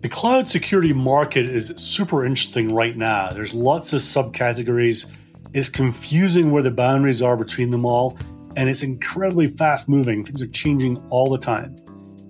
[0.00, 3.34] The cloud security market is super interesting right now.
[3.34, 5.04] There's lots of subcategories.
[5.52, 8.16] It's confusing where the boundaries are between them all,
[8.56, 10.24] and it's incredibly fast moving.
[10.24, 11.76] Things are changing all the time.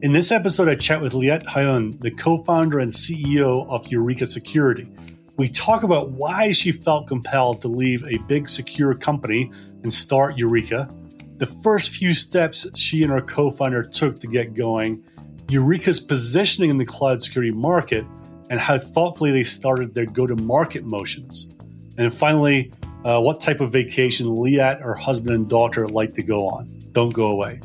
[0.03, 4.27] In this episode, I chat with Liat Hayun, the co founder and CEO of Eureka
[4.27, 4.91] Security.
[5.37, 9.49] We talk about why she felt compelled to leave a big secure company
[9.85, 10.89] and start Eureka,
[11.41, 15.03] the first few steps she and her co founder took to get going,
[15.51, 18.07] Eureka's positioning in the cloud security market
[18.51, 21.49] and how thoughtfully they started their go to market motions.
[21.99, 22.71] And finally,
[23.05, 26.71] uh, what type of vacation Liat, her husband, and daughter like to go on.
[26.93, 27.61] Don't go away.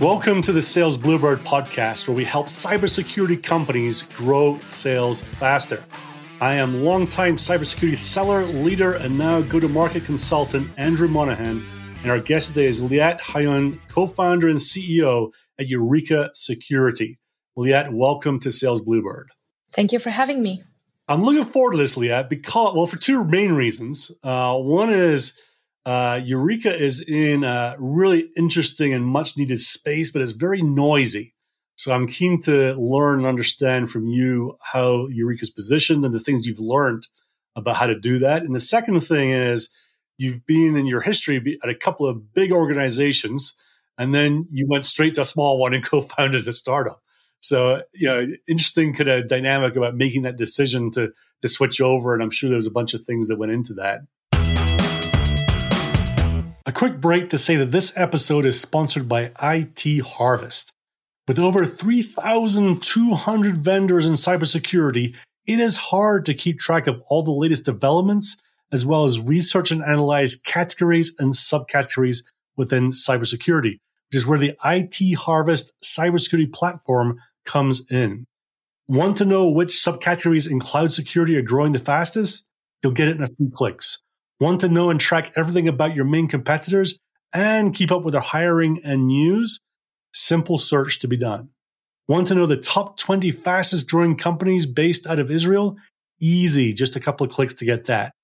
[0.00, 5.84] Welcome to the Sales Bluebird podcast, where we help cybersecurity companies grow sales faster.
[6.42, 11.62] I am longtime cybersecurity seller, leader, and now go to market consultant Andrew Monahan.
[12.00, 17.18] And our guest today is Liat Hayun, co founder and CEO at Eureka Security.
[17.58, 19.28] Liat, welcome to Sales Bluebird.
[19.72, 20.64] Thank you for having me.
[21.08, 24.10] I'm looking forward to this, Liat, because, well, for two main reasons.
[24.22, 25.38] Uh, one is
[25.84, 31.34] uh, Eureka is in a really interesting and much needed space, but it's very noisy.
[31.80, 36.46] So I'm keen to learn and understand from you how Eureka's positioned and the things
[36.46, 37.08] you've learned
[37.56, 38.42] about how to do that.
[38.42, 39.70] And the second thing is
[40.18, 43.54] you've been in your history at a couple of big organizations,
[43.96, 47.00] and then you went straight to a small one and co-founded a startup.
[47.40, 52.12] So, you know, interesting kind of dynamic about making that decision to to switch over.
[52.12, 54.02] And I'm sure there's a bunch of things that went into that.
[56.66, 60.74] A quick break to say that this episode is sponsored by IT Harvest.
[61.30, 65.14] With over 3,200 vendors in cybersecurity,
[65.46, 68.36] it is hard to keep track of all the latest developments,
[68.72, 72.24] as well as research and analyze categories and subcategories
[72.56, 78.24] within cybersecurity, which is where the IT Harvest cybersecurity platform comes in.
[78.88, 82.42] Want to know which subcategories in cloud security are growing the fastest?
[82.82, 84.02] You'll get it in a few clicks.
[84.40, 86.98] Want to know and track everything about your main competitors
[87.32, 89.60] and keep up with their hiring and news?
[90.12, 91.50] Simple search to be done.
[92.08, 95.76] Want to know the top 20 fastest growing companies based out of Israel?
[96.20, 98.14] Easy, just a couple of clicks to get that.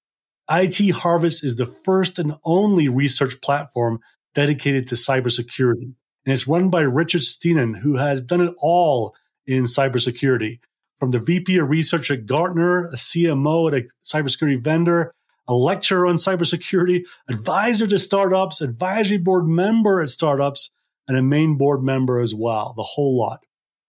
[0.50, 4.00] IT Harvest is the first and only research platform
[4.34, 5.92] dedicated to cybersecurity.
[6.24, 9.14] And it's run by Richard Stiennon, who has done it all
[9.46, 10.58] in cybersecurity.
[10.98, 15.12] From the VP of research at Gartner, a CMO at a cybersecurity vendor,
[15.46, 20.70] a lecturer on cybersecurity, advisor to startups, advisory board member at startups,
[21.08, 23.40] and a main board member as well, the whole lot.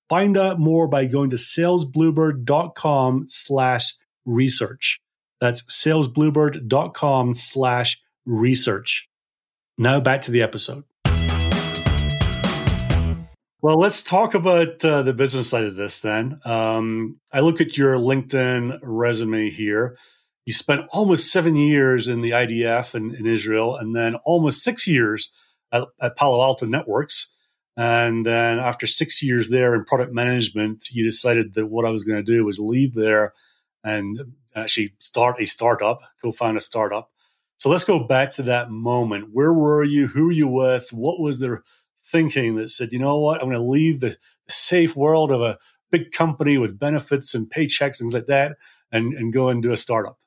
[0.09, 3.93] Find out more by going to salesbluebird.com slash
[4.25, 5.01] research.
[5.41, 9.07] That's salesbluebird.com slash research.
[9.77, 10.83] Now back to the episode.
[13.59, 16.39] Well, let's talk about uh, the business side of this then.
[16.45, 19.97] Um, I look at your LinkedIn resume here.
[20.45, 24.87] You spent almost seven years in the IDF in, in Israel and then almost six
[24.87, 25.31] years
[25.71, 27.27] at, at Palo Alto Networks.
[27.75, 32.03] And then after six years there in product management, you decided that what I was
[32.03, 33.33] going to do was leave there
[33.83, 34.19] and
[34.55, 37.11] actually start a startup, co found a startup.
[37.57, 39.29] So let's go back to that moment.
[39.31, 40.07] Where were you?
[40.07, 40.89] Who were you with?
[40.91, 41.63] What was their
[42.03, 44.17] thinking that said, you know what, I'm going to leave the
[44.47, 45.57] safe world of a
[45.91, 48.57] big company with benefits and paychecks, things like that,
[48.91, 50.17] and, and go and do a startup?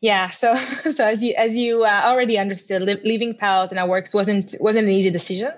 [0.00, 0.54] Yeah, so
[0.94, 4.86] so as you as you uh, already understood, li- leaving Palo Alto Networks wasn't wasn't
[4.86, 5.50] an easy decision,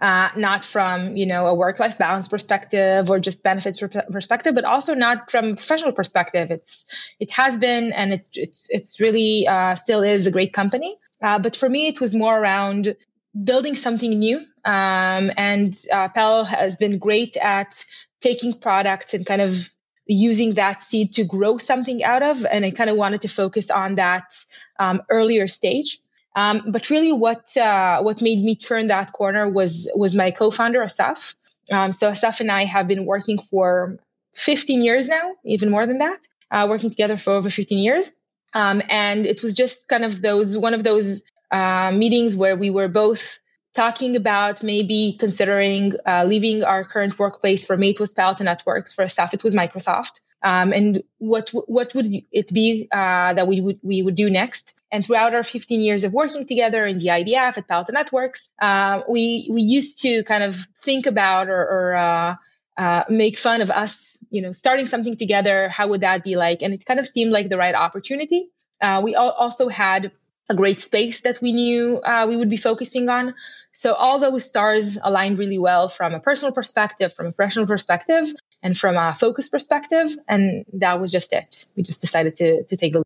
[0.00, 4.64] uh, not from you know a work life balance perspective or just benefits perspective, but
[4.64, 6.50] also not from a professional perspective.
[6.50, 6.86] It's
[7.20, 10.96] it has been and it, it's it's really uh, still is a great company.
[11.20, 12.96] Uh, but for me, it was more around
[13.44, 17.84] building something new Um, and uh, Pell has been great at
[18.20, 19.70] taking products and kind of
[20.12, 22.44] using that seed to grow something out of.
[22.44, 24.34] And I kind of wanted to focus on that
[24.78, 25.98] um, earlier stage.
[26.34, 30.82] Um, but really, what uh, what made me turn that corner was was my co-founder
[30.82, 31.36] Asaf.
[31.70, 33.98] Um, so Asaf and I have been working for
[34.34, 36.18] 15 years now, even more than that,
[36.50, 38.12] uh, working together for over 15 years.
[38.54, 42.70] Um, and it was just kind of those one of those uh, meetings where we
[42.70, 43.38] were both
[43.74, 48.92] talking about maybe considering uh, leaving our current workplace for Mate was Palo Alto Networks.
[48.92, 50.20] For Asaf, it was Microsoft.
[50.42, 54.74] Um, and what what would it be uh, that we would we would do next?
[54.90, 58.50] And throughout our 15 years of working together in the IDF at Palo Alto Networks,
[58.60, 62.34] uh, we we used to kind of think about or, or uh,
[62.76, 65.68] uh, make fun of us, you know, starting something together.
[65.68, 66.62] How would that be like?
[66.62, 68.48] And it kind of seemed like the right opportunity.
[68.80, 70.10] Uh, we also had
[70.52, 73.34] a great space that we knew uh, we would be focusing on.
[73.72, 78.24] So all those stars aligned really well from a personal perspective, from a professional perspective,
[78.62, 80.16] and from a focus perspective.
[80.28, 81.64] And that was just it.
[81.76, 83.02] We just decided to to take the.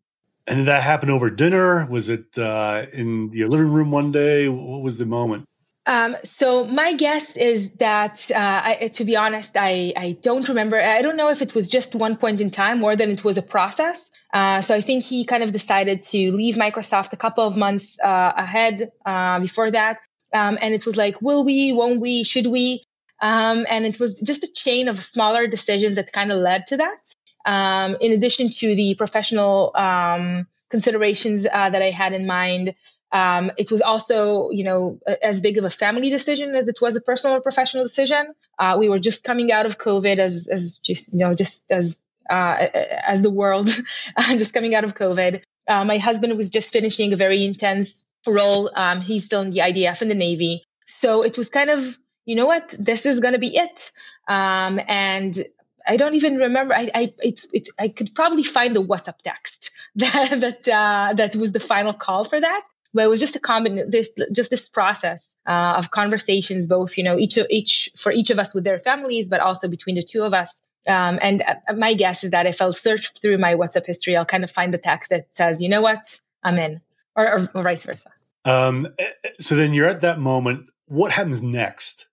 [0.47, 1.87] And did that happen over dinner?
[1.87, 4.47] Was it uh, in your living room one day?
[4.47, 5.45] What was the moment?
[5.87, 10.77] Um, so my guess is that, uh, I, to be honest, I, I don't remember.
[10.79, 13.37] I don't know if it was just one point in time more than it was
[13.37, 14.09] a process.
[14.33, 17.97] Uh, so I think he kind of decided to leave Microsoft a couple of months
[18.03, 19.99] uh, ahead uh, before that.
[20.33, 22.83] Um, and it was like, will we, won't we, should we?
[23.21, 26.77] Um, and it was just a chain of smaller decisions that kind of led to
[26.77, 26.99] that.
[27.45, 32.75] Um, in addition to the professional um, considerations uh, that I had in mind,
[33.13, 36.97] um, it was also, you know, as big of a family decision as it was
[36.97, 38.33] a personal or professional decision.
[38.59, 42.01] Uh, we were just coming out of COVID as, as just, you know, just as
[42.29, 42.67] uh,
[43.05, 43.69] as the world,
[44.19, 45.41] just coming out of COVID.
[45.67, 48.71] Uh, my husband was just finishing a very intense role.
[48.73, 50.63] Um, he's still in the IDF in the Navy.
[50.85, 53.91] So it was kind of, you know what, this is going to be it.
[54.27, 55.37] Um, and
[55.85, 56.73] I don't even remember.
[56.73, 61.35] I, I, it's, it's, I could probably find the WhatsApp text that, that, uh, that
[61.35, 62.61] was the final call for that.
[62.93, 67.03] But it was just a combination, this, just this process uh, of conversations, both, you
[67.03, 70.23] know, each, each, for each of us with their families, but also between the two
[70.23, 70.53] of us
[70.87, 74.25] um, and uh, my guess is that if I'll search through my WhatsApp history, I'll
[74.25, 76.81] kind of find the text that says, you know what, I'm in,
[77.15, 78.11] or, or, or vice versa.
[78.45, 80.69] Um, eh, eh, so then you're at that moment.
[80.87, 82.07] What happens next?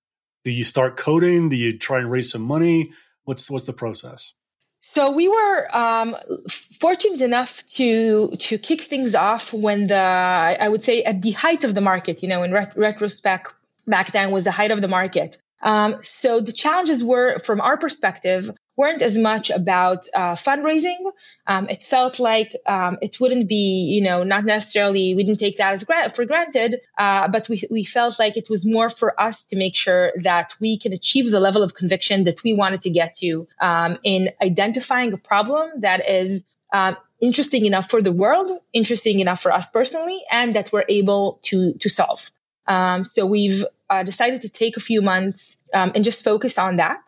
[0.44, 1.48] Do you start coding?
[1.48, 2.92] Do you try and raise some money?
[3.24, 4.34] What's what's the process?
[4.80, 6.16] So we were um,
[6.78, 11.64] fortunate enough to to kick things off when the I would say at the height
[11.64, 12.22] of the market.
[12.22, 13.54] You know, in ret- retrospect,
[13.86, 15.40] back then was the height of the market.
[15.62, 20.96] Um, so the challenges were, from our perspective, weren't as much about uh, fundraising.
[21.46, 25.58] Um, it felt like um, it wouldn't be, you know, not necessarily, we didn't take
[25.58, 29.20] that as gra- for granted, uh, but we, we felt like it was more for
[29.20, 32.82] us to make sure that we can achieve the level of conviction that we wanted
[32.82, 38.12] to get to um, in identifying a problem that is um, interesting enough for the
[38.12, 42.30] world, interesting enough for us personally, and that we're able to, to solve.
[42.66, 46.76] Um, so we've uh, decided to take a few months um, and just focus on
[46.76, 47.00] that.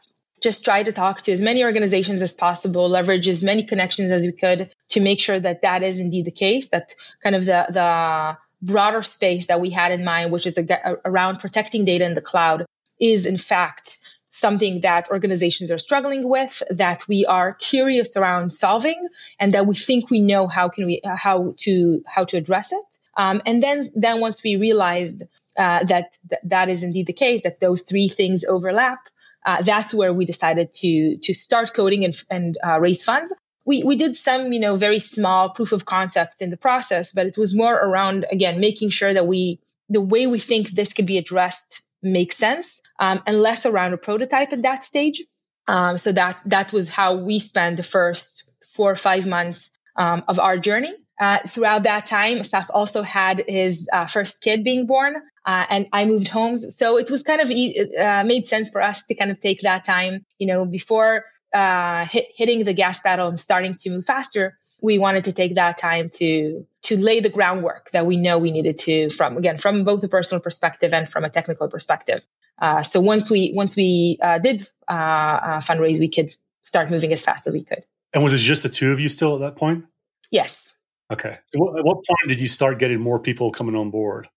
[0.42, 4.26] Just try to talk to as many organizations as possible, leverage as many connections as
[4.26, 6.68] we could to make sure that that is indeed the case.
[6.68, 10.96] That kind of the the broader space that we had in mind, which is a,
[11.04, 12.66] around protecting data in the cloud,
[13.00, 13.98] is in fact
[14.30, 19.08] something that organizations are struggling with, that we are curious around solving,
[19.40, 22.84] and that we think we know how can we how to how to address it.
[23.16, 25.22] Um, and then then once we realized
[25.56, 28.98] uh, that th- that is indeed the case, that those three things overlap,
[29.46, 33.32] uh, that's where we decided to to start coding and, and uh, raise funds.
[33.64, 37.26] We we did some you know very small proof of concepts in the process, but
[37.26, 41.06] it was more around again making sure that we the way we think this could
[41.06, 45.22] be addressed makes sense, um, and less around a prototype at that stage.
[45.68, 50.24] Um, so that that was how we spent the first four or five months um,
[50.28, 50.92] of our journey.
[51.18, 55.86] Uh, throughout that time, Asaf also had his uh, first kid being born, uh, and
[55.92, 56.76] I moved homes.
[56.76, 59.84] So it was kind of uh, made sense for us to kind of take that
[59.84, 64.58] time, you know, before uh, hit, hitting the gas pedal and starting to move faster.
[64.82, 68.50] We wanted to take that time to to lay the groundwork that we know we
[68.50, 72.20] needed to from again from both a personal perspective and from a technical perspective.
[72.60, 77.54] Uh, so once we once we did fundraise, we could start moving as fast as
[77.54, 77.86] we could.
[78.12, 79.86] And was it just the two of you still at that point?
[80.30, 80.65] Yes.
[81.12, 81.38] Okay.
[81.46, 84.28] So at what point did you start getting more people coming on board?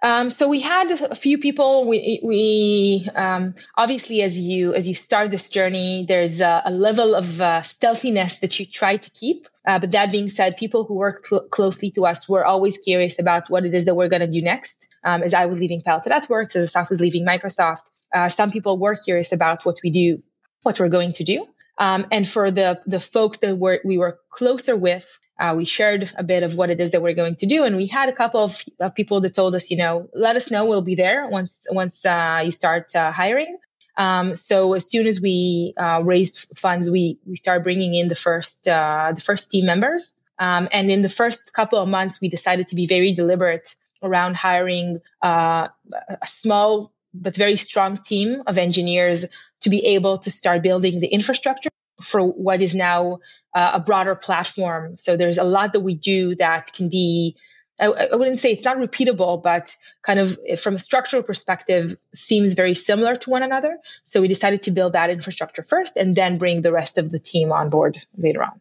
[0.00, 1.88] Um, so we had a few people.
[1.88, 7.16] We, we um, obviously, as you as you start this journey, there's a, a level
[7.16, 9.48] of uh, stealthiness that you try to keep.
[9.66, 13.18] Uh, but that being said, people who work cl- closely to us were always curious
[13.18, 14.86] about what it is that we're going to do next.
[15.02, 18.78] Um, as I was leaving Palo Networks, as Asaf was leaving Microsoft, uh, some people
[18.78, 20.22] were curious about what we do,
[20.62, 21.46] what we're going to do.
[21.78, 26.10] Um, and for the the folks that were we were closer with, uh, we shared
[26.16, 28.12] a bit of what it is that we're going to do, and we had a
[28.12, 31.28] couple of, of people that told us, you know, let us know, we'll be there
[31.28, 33.56] once once uh, you start uh, hiring.
[33.96, 38.14] Um, so as soon as we uh, raised funds, we we started bringing in the
[38.14, 42.28] first uh, the first team members, um, and in the first couple of months, we
[42.28, 45.68] decided to be very deliberate around hiring uh,
[46.08, 49.24] a small but very strong team of engineers
[49.60, 53.18] to be able to start building the infrastructure for what is now
[53.54, 54.96] uh, a broader platform.
[54.96, 57.36] So there's a lot that we do that can be,
[57.80, 62.54] I, I, wouldn't say it's not repeatable, but kind of from a structural perspective, seems
[62.54, 63.78] very similar to one another.
[64.04, 67.18] So we decided to build that infrastructure first and then bring the rest of the
[67.18, 68.60] team on board later on.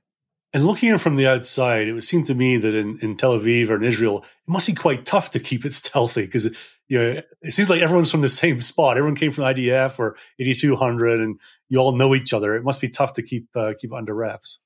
[0.53, 3.37] And looking in from the outside, it would seem to me that in, in Tel
[3.37, 6.47] Aviv or in Israel, it must be quite tough to keep it stealthy because
[6.87, 8.97] you know it seems like everyone's from the same spot.
[8.97, 11.39] Everyone came from IDF or 8200, and
[11.69, 12.55] you all know each other.
[12.55, 14.59] It must be tough to keep uh, keep under wraps.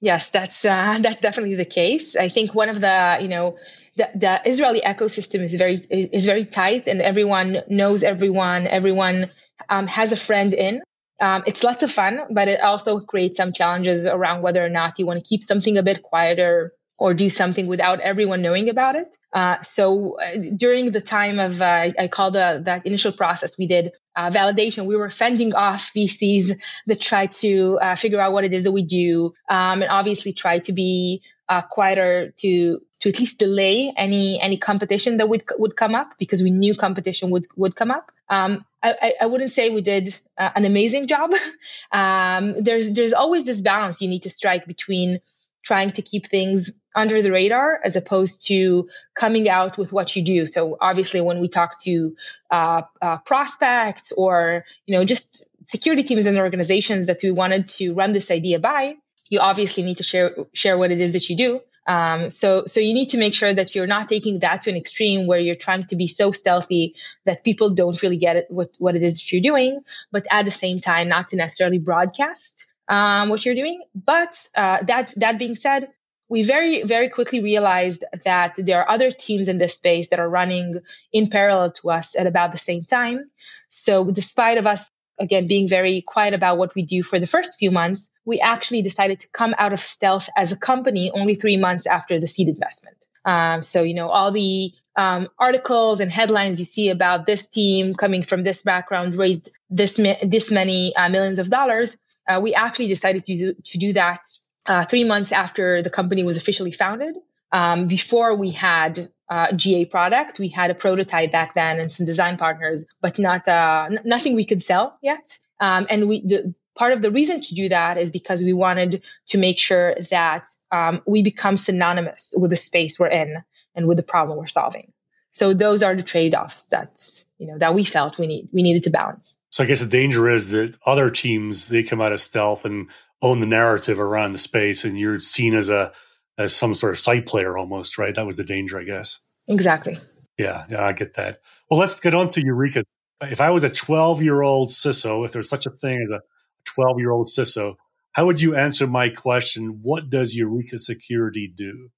[0.00, 2.16] Yes, that's uh, that's definitely the case.
[2.16, 3.56] I think one of the you know
[3.96, 8.66] the, the Israeli ecosystem is very is very tight, and everyone knows everyone.
[8.66, 9.30] Everyone
[9.68, 10.82] um, has a friend in.
[11.20, 15.00] Um, it's lots of fun, but it also creates some challenges around whether or not
[15.00, 18.96] you want to keep something a bit quieter or do something without everyone knowing about
[18.96, 19.16] it.
[19.32, 23.68] Uh, so uh, during the time of, uh, I call the that initial process, we
[23.68, 24.86] did uh, validation.
[24.86, 28.72] We were fending off VCs that try to uh, figure out what it is that
[28.72, 33.92] we do, um, and obviously try to be uh, quieter to to at least delay
[33.96, 37.92] any any competition that would would come up because we knew competition would would come
[37.92, 38.10] up.
[38.28, 41.32] Um, I, I, wouldn't say we did an amazing job.
[41.92, 45.20] um, there's there's always this balance you need to strike between
[45.62, 50.22] trying to keep things under the radar as opposed to coming out with what you
[50.22, 50.46] do.
[50.46, 52.16] So obviously, when we talk to
[52.50, 57.94] uh, uh, prospects or you know just security teams and organizations that we wanted to
[57.94, 58.96] run this idea by,
[59.28, 61.60] you obviously need to share share what it is that you do.
[61.88, 64.76] Um, so, so you need to make sure that you're not taking that to an
[64.76, 68.74] extreme where you're trying to be so stealthy that people don't really get it, what,
[68.78, 69.80] what it is that you're doing,
[70.12, 73.80] but at the same time, not to necessarily broadcast um, what you're doing.
[73.94, 75.88] But uh, that that being said,
[76.28, 80.28] we very very quickly realized that there are other teams in this space that are
[80.28, 80.80] running
[81.12, 83.30] in parallel to us at about the same time.
[83.68, 87.58] So, despite of us again being very quiet about what we do for the first
[87.58, 91.56] few months, we actually decided to come out of stealth as a company only three
[91.56, 92.96] months after the seed investment.
[93.24, 97.94] Um, so, you know, all the um, articles and headlines you see about this team
[97.94, 101.96] coming from this background raised this this many uh, millions of dollars.
[102.28, 104.20] Uh, we actually decided to do, to do that
[104.68, 107.16] uh, three months after the company was officially founded.
[107.50, 110.38] Um, before we had uh, GA product.
[110.38, 114.34] We had a prototype back then and some design partners, but not uh, n- nothing
[114.34, 115.38] we could sell yet.
[115.60, 119.02] Um, and we the, part of the reason to do that is because we wanted
[119.28, 123.42] to make sure that um, we become synonymous with the space we're in
[123.74, 124.92] and with the problem we're solving.
[125.32, 128.84] So those are the trade-offs that you know that we felt we need we needed
[128.84, 129.38] to balance.
[129.50, 132.88] So I guess the danger is that other teams they come out of stealth and
[133.22, 135.92] own the narrative around the space, and you're seen as a
[136.36, 138.14] as some sort of side player almost, right?
[138.14, 139.18] That was the danger, I guess.
[139.48, 139.98] Exactly.
[140.38, 141.40] Yeah, yeah, I get that.
[141.68, 142.84] Well, let's get on to Eureka.
[143.20, 146.20] If I was a 12 year old CISO, if there's such a thing as a
[146.64, 147.74] 12 year old CISO,
[148.12, 149.80] how would you answer my question?
[149.82, 151.90] What does Eureka Security do?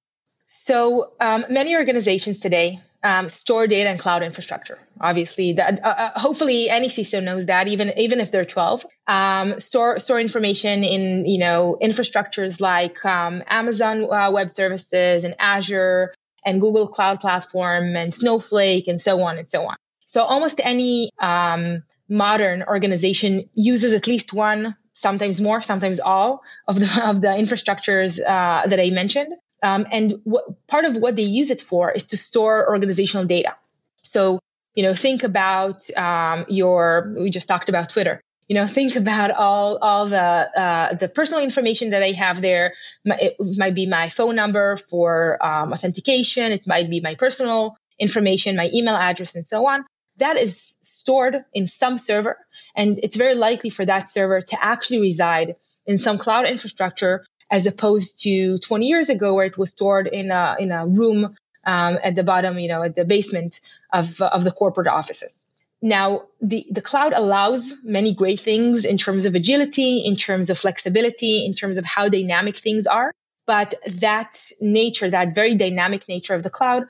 [0.47, 4.79] So, um, many organizations today um, store data and cloud infrastructure.
[4.99, 8.85] Obviously, that uh, uh, hopefully any CISO knows that, even even if they're 12.
[9.07, 15.35] Um, store store information in you know infrastructures like um, Amazon uh, Web Services and
[15.39, 16.13] Azure
[16.45, 19.75] and Google Cloud Platform and Snowflake and so on and so on.
[20.05, 26.79] So almost any um, modern organization uses at least one, sometimes more, sometimes all of
[26.79, 29.33] the of the infrastructures uh, that I mentioned.
[29.63, 30.21] Um, and
[30.67, 33.55] part of what they use it for is to store organizational data.
[34.01, 34.39] So,
[34.75, 38.21] you know, think about um, your, we just talked about Twitter.
[38.47, 42.73] You know, think about all all the uh, the personal information that I have there.
[43.05, 46.51] It might be my phone number for um, authentication.
[46.51, 49.85] It might be my personal information, my email address, and so on.
[50.17, 52.37] That is stored in some server,
[52.75, 57.67] and it's very likely for that server to actually reside in some cloud infrastructure as
[57.67, 61.99] opposed to 20 years ago where it was stored in a, in a room um,
[62.03, 63.59] at the bottom, you know, at the basement
[63.93, 65.45] of, of the corporate offices.
[65.81, 70.57] Now, the, the cloud allows many great things in terms of agility, in terms of
[70.57, 73.11] flexibility, in terms of how dynamic things are.
[73.47, 76.83] But that nature, that very dynamic nature of the cloud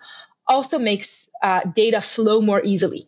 [0.46, 3.08] also makes uh, data flow more easily.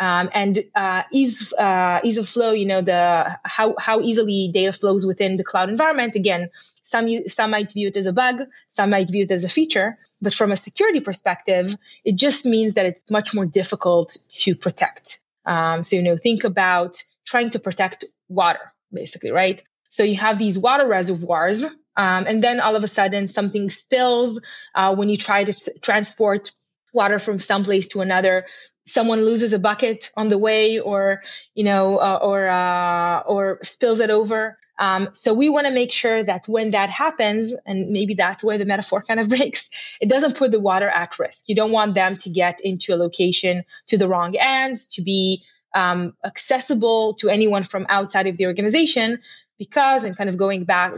[0.00, 4.72] Um, and uh, ease uh, ease of flow, you know, the how how easily data
[4.72, 6.16] flows within the cloud environment.
[6.16, 6.48] Again,
[6.90, 8.36] some some might view it as a bug,
[8.70, 9.98] some might view it as a feature.
[10.20, 15.20] But from a security perspective, it just means that it's much more difficult to protect.
[15.46, 19.62] Um, so you know, think about trying to protect water, basically, right?
[19.88, 24.40] So you have these water reservoirs, um, and then all of a sudden something spills
[24.74, 26.52] uh, when you try to transport
[26.92, 28.46] water from some place to another.
[28.86, 31.22] Someone loses a bucket on the way or
[31.54, 34.58] you know uh, or uh, or spills it over.
[34.78, 38.56] Um, so we want to make sure that when that happens and maybe that's where
[38.56, 39.68] the metaphor kind of breaks
[40.00, 41.44] it doesn't put the water at risk.
[41.46, 45.44] You don't want them to get into a location to the wrong ends to be
[45.74, 49.20] um, accessible to anyone from outside of the organization
[49.60, 50.94] because and kind of going back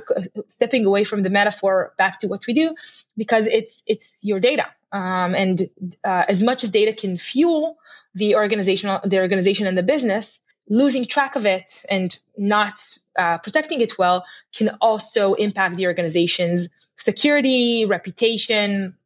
[0.48, 2.74] stepping away from the metaphor back to what we do
[3.16, 5.62] because it's it's your data um, and
[6.04, 7.78] uh, as much as data can fuel
[8.14, 12.80] the organizational the organization and the business losing track of it and not
[13.18, 18.96] uh, protecting it well can also impact the organization's security reputation.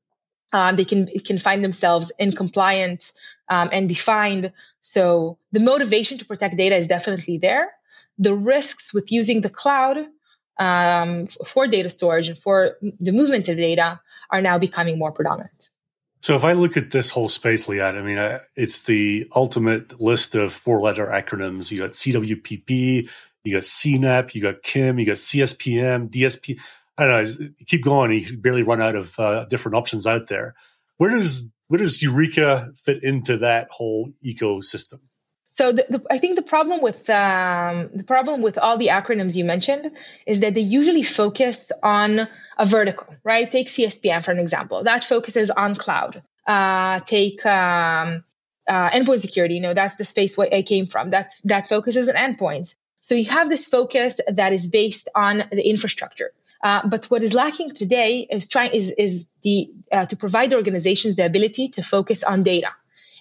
[0.52, 3.12] Um, they can can find themselves incompliant
[3.48, 4.52] um, and be fined.
[4.80, 7.72] So the motivation to protect data is definitely there.
[8.18, 9.98] The risks with using the cloud
[10.58, 14.00] um, for data storage and for the movement of data
[14.30, 15.68] are now becoming more predominant.
[16.26, 20.00] So if I look at this whole space, Liat, I mean, I, it's the ultimate
[20.00, 21.70] list of four-letter acronyms.
[21.70, 23.08] You got CWPP,
[23.44, 26.58] you got CNAPP, you got CIEM, you got CSPM, DSP.
[26.98, 27.48] I don't know.
[27.68, 30.56] Keep going, you barely run out of uh, different options out there.
[30.96, 34.98] Where does where does Eureka fit into that whole ecosystem?
[35.56, 39.36] So the, the, I think the problem with um, the problem with all the acronyms
[39.36, 39.90] you mentioned
[40.26, 43.50] is that they usually focus on a vertical, right?
[43.50, 44.84] Take CSPM for an example.
[44.84, 46.22] That focuses on cloud.
[46.46, 48.22] Uh, take um,
[48.68, 49.54] uh, endpoint security.
[49.54, 51.08] You know, that's the space where I came from.
[51.08, 52.74] That's that focuses on endpoints.
[53.00, 56.32] So you have this focus that is based on the infrastructure.
[56.62, 61.16] Uh, but what is lacking today is trying is is the uh, to provide organizations
[61.16, 62.68] the ability to focus on data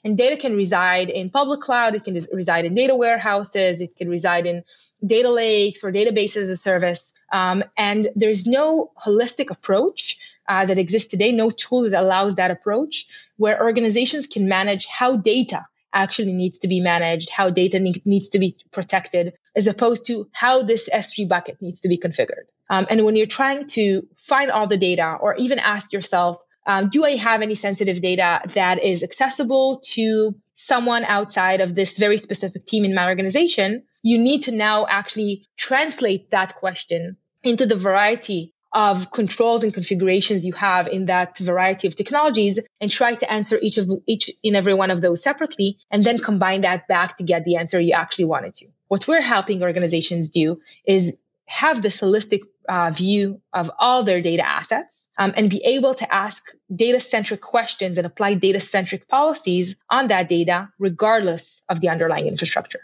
[0.06, 4.08] and data can reside in public cloud, it can reside in data warehouses, it can
[4.08, 4.63] reside in
[5.06, 7.12] data lakes or databases as a service.
[7.34, 12.52] Um, and there's no holistic approach uh, that exists today, no tool that allows that
[12.52, 18.04] approach, where organizations can manage how data actually needs to be managed, how data ne-
[18.06, 22.46] needs to be protected, as opposed to how this S3 bucket needs to be configured.
[22.70, 26.89] Um, and when you're trying to find all the data or even ask yourself, um,
[26.89, 32.17] do I have any sensitive data that is accessible to someone outside of this very
[32.17, 33.84] specific team in my organization?
[34.01, 40.45] You need to now actually translate that question into the variety of controls and configurations
[40.45, 44.54] you have in that variety of technologies and try to answer each of each in
[44.54, 47.93] every one of those separately and then combine that back to get the answer you
[47.93, 48.67] actually wanted to.
[48.89, 54.45] What we're helping organizations do is have this holistic uh, view of all their data
[54.45, 59.75] assets um, and be able to ask data centric questions and apply data centric policies
[59.89, 62.82] on that data, regardless of the underlying infrastructure.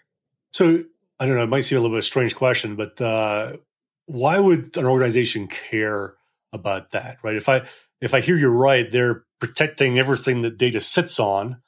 [0.51, 0.83] So,
[1.19, 3.57] I don't know, it might seem a little bit a strange question, but uh,
[4.05, 6.15] why would an organization care
[6.53, 7.35] about that, right?
[7.35, 7.63] If I
[8.01, 11.61] if I hear you right, they're protecting everything that data sits on.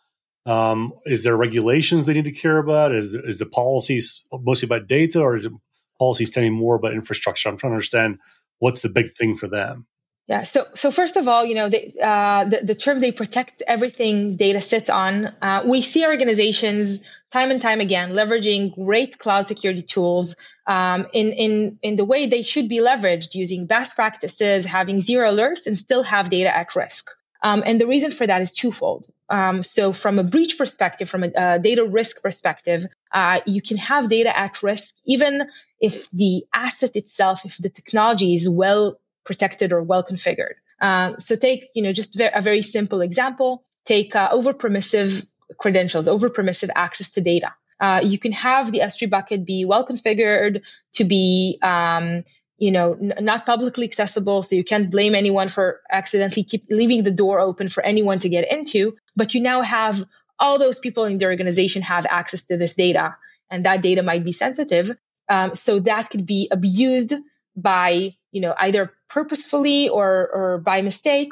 [0.45, 2.93] Um, is there regulations they need to care about?
[2.93, 5.53] Is is the policies mostly about data, or is it
[5.99, 7.49] policies tending more about infrastructure?
[7.49, 8.19] I'm trying to understand
[8.59, 9.87] what's the big thing for them.
[10.27, 10.43] Yeah.
[10.43, 14.37] So, so first of all, you know, they, uh, the, the term they protect everything
[14.37, 15.25] data sits on.
[15.41, 17.01] Uh, we see organizations
[17.33, 20.35] time and time again leveraging great cloud security tools
[20.67, 25.29] um, in in in the way they should be leveraged, using best practices, having zero
[25.29, 27.09] alerts, and still have data at risk.
[27.43, 29.07] Um, and the reason for that is twofold.
[29.29, 34.09] Um, so, from a breach perspective, from a, data risk perspective, uh, you can have
[34.09, 39.83] data at risk even if the asset itself, if the technology is well protected or
[39.83, 40.55] well configured.
[40.79, 43.63] Um, so, take you know just a very simple example.
[43.85, 45.25] Take uh, over permissive
[45.59, 47.53] credentials, over permissive access to data.
[47.79, 50.61] Uh, you can have the S3 bucket be well configured
[50.93, 52.23] to be um,
[52.63, 54.39] you know, n- not publicly accessible.
[54.43, 58.29] So you can't blame anyone for accidentally keep leaving the door open for anyone to
[58.29, 58.95] get into.
[59.15, 59.95] But you now have
[60.39, 63.05] all those people in the organization have access to this data,
[63.51, 64.95] and that data might be sensitive.
[65.29, 67.13] Um, so that could be abused
[67.55, 71.31] by, you know, either purposefully or or by mistake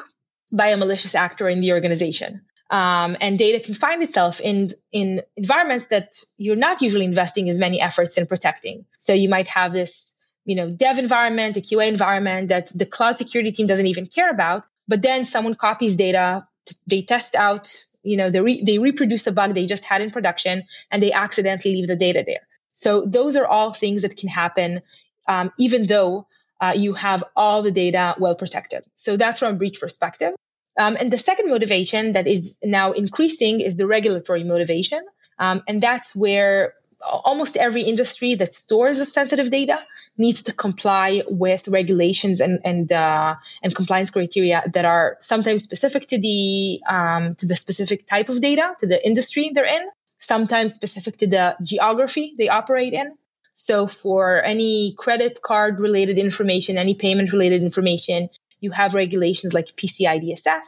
[0.52, 2.42] by a malicious actor in the organization.
[2.70, 7.58] Um, and data can find itself in in environments that you're not usually investing as
[7.58, 8.84] many efforts in protecting.
[8.98, 13.18] So you might have this, you know, dev environment, a QA environment that the cloud
[13.18, 16.46] security team doesn't even care about, but then someone copies data,
[16.86, 20.10] they test out, you know, they re- they reproduce a bug they just had in
[20.10, 22.46] production, and they accidentally leave the data there.
[22.72, 24.82] So those are all things that can happen,
[25.28, 26.26] um, even though
[26.60, 28.84] uh, you have all the data well protected.
[28.96, 30.34] So that's from a breach perspective.
[30.78, 35.00] Um, and the second motivation that is now increasing is the regulatory motivation.
[35.38, 39.78] Um, and that's where almost every industry that stores sensitive data
[40.16, 46.08] needs to comply with regulations and and uh, and compliance criteria that are sometimes specific
[46.08, 49.84] to the um, to the specific type of data, to the industry they're in,
[50.18, 53.16] sometimes specific to the geography they operate in.
[53.54, 59.76] So for any credit card related information, any payment related information, you have regulations like
[59.76, 60.66] PCI DSS.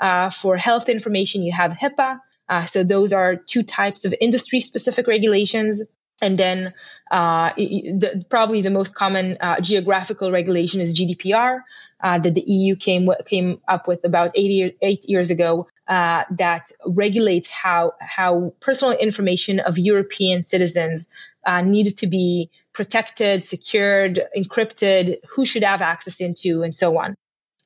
[0.00, 2.18] Uh, for health information, you have HIPAA.
[2.48, 5.82] Uh, so those are two types of industry specific regulations.
[6.22, 6.72] And then
[7.10, 11.60] uh, the, probably the most common uh, geographical regulation is GDPR
[12.02, 16.70] uh, that the EU came came up with about eight, eight years ago uh, that
[16.86, 21.08] regulates how how personal information of European citizens
[21.46, 27.14] uh, need to be protected, secured, encrypted, who should have access into, and so on.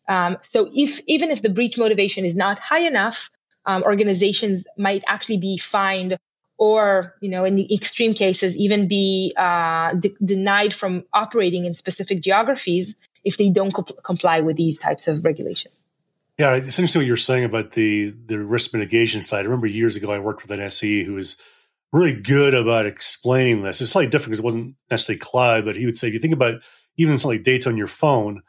[0.09, 3.31] Um, so if even if the breach motivation is not high enough,
[3.69, 6.19] um, organizations might actually be fined
[6.57, 11.75] or you know in the extreme cases even be uh, de- denied from operating in
[11.75, 15.87] specific geographies if they don't comply with these types of regulations
[16.39, 19.95] yeah it's interesting what you're saying about the the risk mitigation side i remember years
[19.95, 21.37] ago i worked with an se who was
[21.93, 25.87] really good about explaining this it's slightly different because it wasn't necessarily cloud but he
[25.87, 26.55] would say if you think about
[26.97, 28.43] even something like data on your phone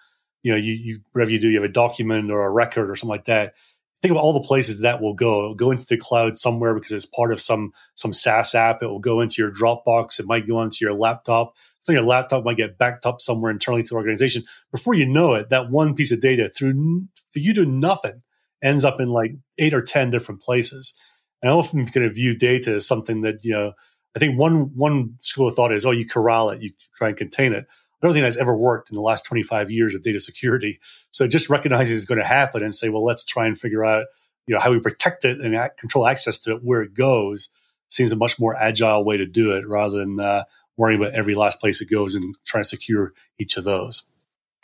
[0.43, 2.95] you know, you, you whatever you do, you have a document or a record or
[2.95, 3.53] something like that.
[4.01, 5.39] Think about all the places that will go.
[5.39, 8.81] It'll go into the cloud somewhere because it's part of some some SaaS app.
[8.81, 10.19] It will go into your Dropbox.
[10.19, 11.55] It might go onto your laptop.
[11.81, 14.43] So your laptop might get backed up somewhere internally to the organization.
[14.71, 18.21] Before you know it, that one piece of data through you do nothing
[18.61, 20.93] ends up in like eight or ten different places.
[21.41, 23.73] And I often kind of view data as something that you know.
[24.15, 27.17] I think one one school of thought is, oh, you corral it, you try and
[27.17, 27.67] contain it.
[28.01, 30.79] I don't think that's ever worked in the last 25 years of data security.
[31.11, 34.05] So just recognizing it's going to happen and say, well, let's try and figure out,
[34.47, 37.49] you know, how we protect it and control access to it where it goes
[37.89, 40.43] seems a much more agile way to do it rather than uh,
[40.77, 44.03] worrying about every last place it goes and trying to secure each of those.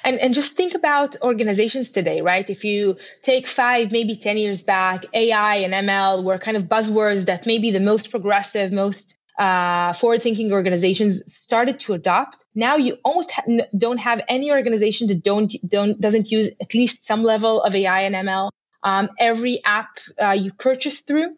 [0.03, 2.47] And, and just think about organizations today, right?
[2.47, 7.25] If you take five, maybe 10 years back, AI and ML were kind of buzzwords
[7.25, 12.45] that maybe the most progressive, most uh, forward-thinking organizations started to adopt.
[12.53, 13.43] Now you almost ha-
[13.77, 18.01] don't have any organization that don't don't doesn't use at least some level of AI
[18.01, 18.51] and ML.
[18.83, 21.35] Um, every app uh, you purchase through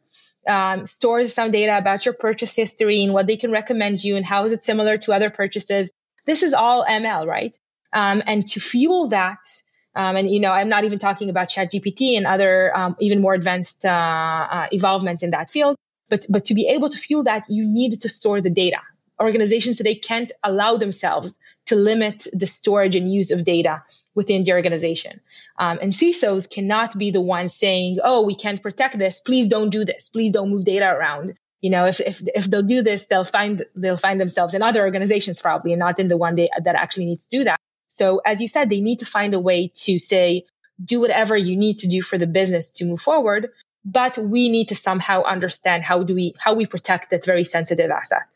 [0.47, 4.25] um, stores some data about your purchase history and what they can recommend you and
[4.25, 5.91] how is it similar to other purchases.
[6.25, 7.57] This is all ML, right?
[7.93, 9.39] Um, and to fuel that,
[9.95, 13.33] um, and you know, I'm not even talking about ChatGPT and other um, even more
[13.33, 15.77] advanced uh, uh, evolvements in that field.
[16.09, 18.79] But, but to be able to fuel that, you need to store the data.
[19.19, 23.83] Organizations today can't allow themselves to limit the storage and use of data
[24.15, 25.19] within the organization.
[25.59, 29.19] Um, and CISOs cannot be the ones saying, oh, we can't protect this.
[29.19, 30.09] Please don't do this.
[30.09, 31.35] Please don't move data around.
[31.61, 34.81] You know, if, if, if they'll do this, they'll find, they'll find themselves in other
[34.81, 37.59] organizations probably and not in the one they, that actually needs to do that.
[37.87, 40.45] So as you said, they need to find a way to say,
[40.83, 43.49] do whatever you need to do for the business to move forward
[43.85, 47.91] but we need to somehow understand how do we how we protect that very sensitive
[47.91, 48.27] asset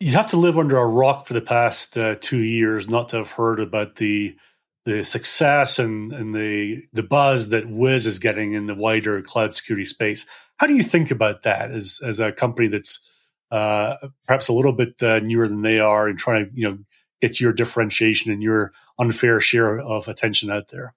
[0.00, 3.18] you have to live under a rock for the past uh, two years not to
[3.18, 4.36] have heard about the
[4.86, 9.52] the success and, and the the buzz that Wiz is getting in the wider cloud
[9.52, 10.26] security space.
[10.56, 13.00] How do you think about that as as a company that's
[13.50, 13.96] uh,
[14.26, 16.78] perhaps a little bit uh, newer than they are and trying to you know
[17.20, 20.94] get your differentiation and your unfair share of attention out there?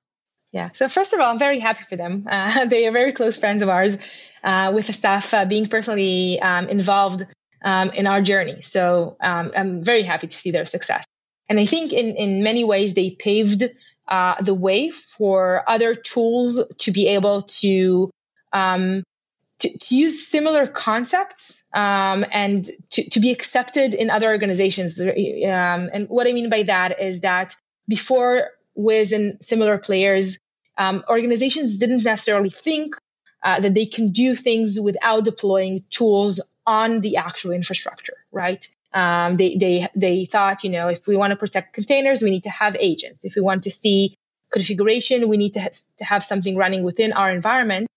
[0.54, 0.70] Yeah.
[0.74, 2.28] So first of all, I'm very happy for them.
[2.30, 3.98] Uh, they are very close friends of ours,
[4.44, 7.26] uh, with the staff uh, being personally um, involved
[7.66, 8.62] um, in our journey.
[8.62, 11.04] So um, I'm very happy to see their success.
[11.50, 13.63] And I think in in many ways they paved
[14.08, 18.12] uh, the way for other tools to be able to
[18.54, 19.04] um,
[19.60, 25.00] to, to, use similar concepts um, and to, to be accepted in other organizations.
[25.00, 27.56] Um, and what I mean by that is that
[27.88, 30.38] before Wiz and similar players
[30.78, 32.96] um, organizations didn't necessarily think
[33.44, 38.68] uh, that they can do things without deploying tools on the actual infrastructure, right?
[38.94, 42.44] Um, they, they, they thought, you know, if we want to protect containers, we need
[42.44, 43.26] to have agents.
[43.26, 44.18] If we want to see
[44.54, 45.28] configuration.
[45.28, 47.88] We need to, ha- to have something running within our environment.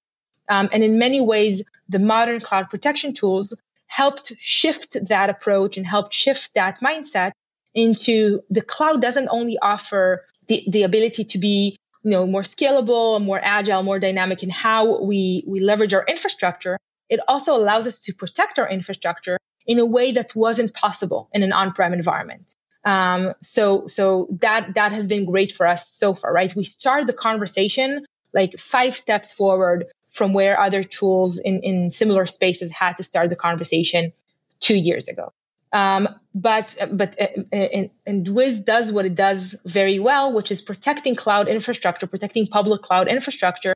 [0.48, 3.54] Um, and in many ways, the modern cloud protection tools
[3.86, 7.32] helped shift that approach and helped shift that mindset
[7.74, 13.20] into the cloud doesn't only offer the, the ability to be you know more scalable
[13.20, 16.78] more agile more dynamic in how we we leverage our infrastructure.
[17.08, 21.42] It also allows us to protect our infrastructure in a way that wasn't possible in
[21.42, 22.54] an on-prem environment.
[22.84, 26.54] Um, so so that that has been great for us so far right?
[26.54, 32.24] We start the conversation like five steps forward from where other tools in, in similar
[32.26, 34.12] spaces had to start the conversation
[34.60, 35.32] two years ago
[35.72, 40.60] um, but but uh, and, and Wiz does what it does very well, which is
[40.60, 43.74] protecting cloud infrastructure, protecting public cloud infrastructure,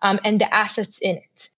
[0.00, 1.48] um, and the assets in it.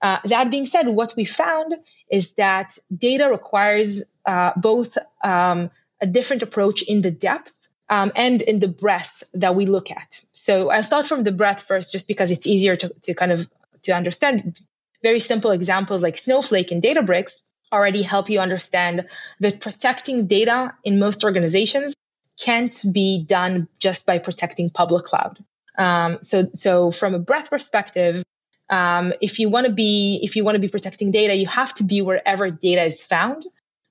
[0.00, 1.74] Uh, that being said, what we found
[2.10, 7.52] is that data requires uh, both um, a different approach in the depth
[7.88, 10.22] um, and in the breadth that we look at.
[10.32, 13.48] So I'll start from the breadth first, just because it's easier to, to kind of
[13.82, 14.60] to understand.
[15.02, 17.42] Very simple examples like Snowflake and Databricks
[17.74, 19.06] already help you understand
[19.40, 21.94] that protecting data in most organizations
[22.38, 25.42] can't be done just by protecting public cloud.
[25.76, 28.22] Um, so, so from a breadth perspective,
[28.70, 31.74] um, if you want to be if you want to be protecting data, you have
[31.74, 33.44] to be wherever data is found.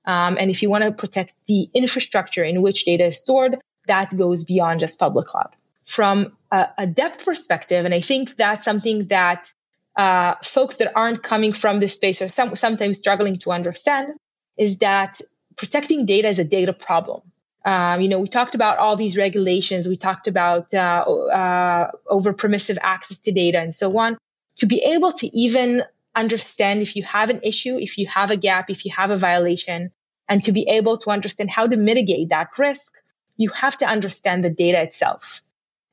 [0.04, 4.16] Um, and if you want to protect the infrastructure in which data is stored, that
[4.16, 5.54] goes beyond just public cloud.
[5.86, 9.52] From a, a depth perspective, and I think that's something that
[9.96, 14.14] uh, folks that aren't coming from this space are some, sometimes struggling to understand
[14.56, 15.20] is that
[15.56, 17.22] protecting data is a data problem.
[17.64, 19.88] Um, you know, we talked about all these regulations.
[19.88, 24.18] We talked about uh, uh, over permissive access to data and so on.
[24.56, 25.82] To be able to even
[26.14, 29.16] understand if you have an issue, if you have a gap, if you have a
[29.16, 29.90] violation,
[30.28, 32.94] and to be able to understand how to mitigate that risk,
[33.36, 35.42] you have to understand the data itself.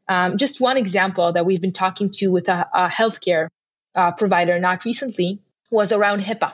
[0.08, 3.48] Um, just one example that we've been talking to with a, a healthcare
[3.96, 6.54] uh, provider not recently was around HIPAA.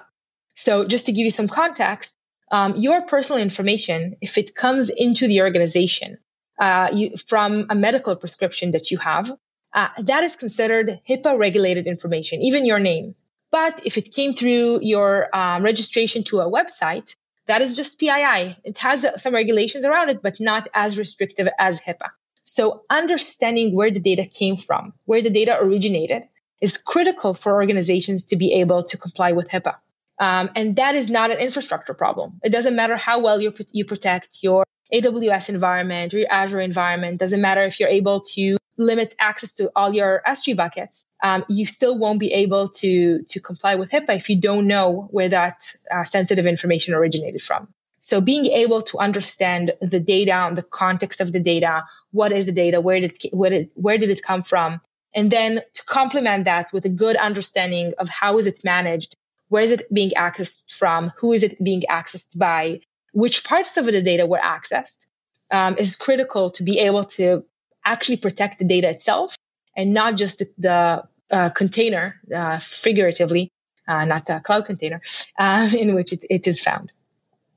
[0.55, 2.17] So just to give you some context,
[2.51, 6.17] um, your personal information, if it comes into the organization
[6.59, 9.31] uh, you, from a medical prescription that you have,
[9.73, 13.15] uh, that is considered HIPAA regulated information, even your name.
[13.51, 17.15] But if it came through your um, registration to a website,
[17.47, 18.57] that is just PII.
[18.63, 22.09] It has some regulations around it, but not as restrictive as HIPAA.
[22.43, 26.23] So understanding where the data came from, where the data originated,
[26.61, 29.75] is critical for organizations to be able to comply with HIPAA.
[30.19, 32.39] Um, and that is not an infrastructure problem.
[32.43, 37.19] It doesn't matter how well you, you protect your AWS environment or your Azure environment.
[37.19, 41.05] Doesn't matter if you're able to limit access to all your S3 buckets.
[41.23, 45.07] Um, you still won't be able to to comply with HIPAA if you don't know
[45.11, 47.67] where that uh, sensitive information originated from.
[47.99, 52.51] So being able to understand the data, the context of the data, what is the
[52.51, 54.79] data, where did where did where did it come from,
[55.13, 59.15] and then to complement that with a good understanding of how is it managed,
[59.49, 62.81] where is it being accessed from, who is it being accessed by,
[63.13, 65.05] which parts of the data were accessed,
[65.51, 67.43] um, is critical to be able to
[67.85, 69.35] actually protect the data itself
[69.75, 73.51] and not just the, the uh, container, uh, figuratively,
[73.87, 75.01] uh, not the cloud container,
[75.39, 76.91] uh, in which it, it is found.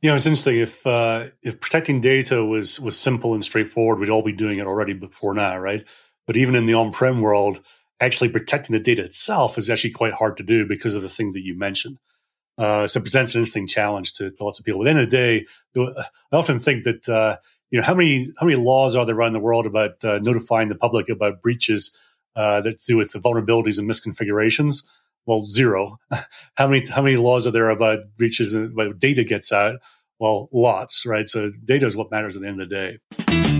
[0.02, 0.56] You know, it's interesting.
[0.56, 4.66] If uh, if protecting data was was simple and straightforward, we'd all be doing it
[4.66, 5.84] already before now, right?
[6.30, 7.60] But even in the on-prem world,
[7.98, 11.34] actually protecting the data itself is actually quite hard to do because of the things
[11.34, 11.98] that you mentioned.
[12.56, 14.80] Uh, so it presents an interesting challenge to, lots of people.
[14.80, 15.46] But at the end of the day,
[16.32, 17.38] I often think that uh,
[17.72, 20.68] you know how many how many laws are there around the world about uh, notifying
[20.68, 21.92] the public about breaches
[22.36, 24.84] uh, that do with the vulnerabilities and misconfigurations?
[25.26, 25.98] Well, zero.
[26.54, 29.80] how many how many laws are there about breaches about data gets out?
[30.20, 31.28] Well, lots, right?
[31.28, 33.59] So data is what matters at the end of the day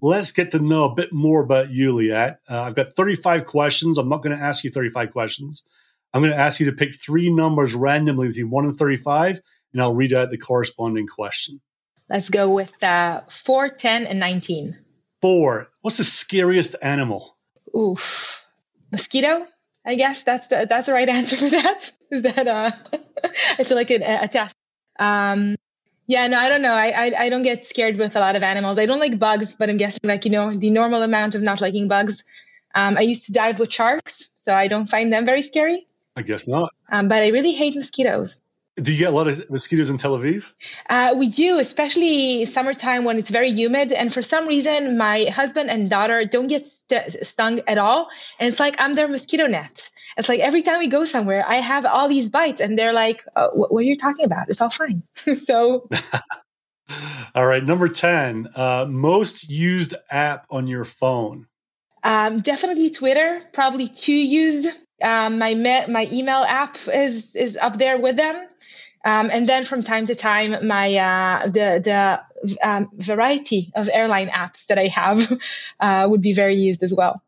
[0.00, 2.38] let's get to know a bit more about you, Liat.
[2.48, 3.98] Uh, I've got 35 questions.
[3.98, 5.66] I'm not going to ask you 35 questions.
[6.12, 9.40] I'm going to ask you to pick three numbers randomly between 1 and 35,
[9.72, 11.60] and I'll read out the corresponding question.
[12.08, 14.78] Let's go with uh, 4, 10, and 19.
[15.20, 15.68] 4.
[15.80, 17.36] What's the scariest animal?
[17.76, 18.42] Oof.
[18.92, 19.46] Mosquito?
[19.84, 21.92] I guess that's the that's the right answer for that.
[22.10, 22.70] Is that uh
[23.58, 24.54] I feel like a, a test.
[24.98, 25.56] Um
[26.06, 26.74] yeah, no, I don't know.
[26.74, 28.78] I, I, I don't get scared with a lot of animals.
[28.78, 31.60] I don't like bugs, but I'm guessing like you know the normal amount of not
[31.60, 32.22] liking bugs.
[32.74, 35.86] Um, I used to dive with sharks, so I don't find them very scary.
[36.14, 36.72] I guess not.
[36.90, 38.40] Um, but I really hate mosquitoes.
[38.76, 40.52] Do you get a lot of mosquitoes in Tel Aviv?
[40.90, 43.90] Uh, we do, especially summertime when it's very humid.
[43.90, 48.10] And for some reason, my husband and daughter don't get st- stung at all.
[48.38, 49.90] And it's like I'm their mosquito net.
[50.18, 53.22] It's like every time we go somewhere, I have all these bites, and they're like,
[53.34, 54.48] oh, "What are you talking about?
[54.50, 55.02] It's all fine."
[55.38, 55.88] so.
[57.34, 61.48] All right, number ten, uh, most used app on your phone.
[62.04, 64.68] Um, definitely Twitter, probably too used.
[65.02, 68.36] Um, my me- my email app is is up there with them,
[69.06, 74.28] um, and then from time to time, my uh, the the um, variety of airline
[74.28, 75.38] apps that I have
[75.80, 77.22] uh, would be very used as well.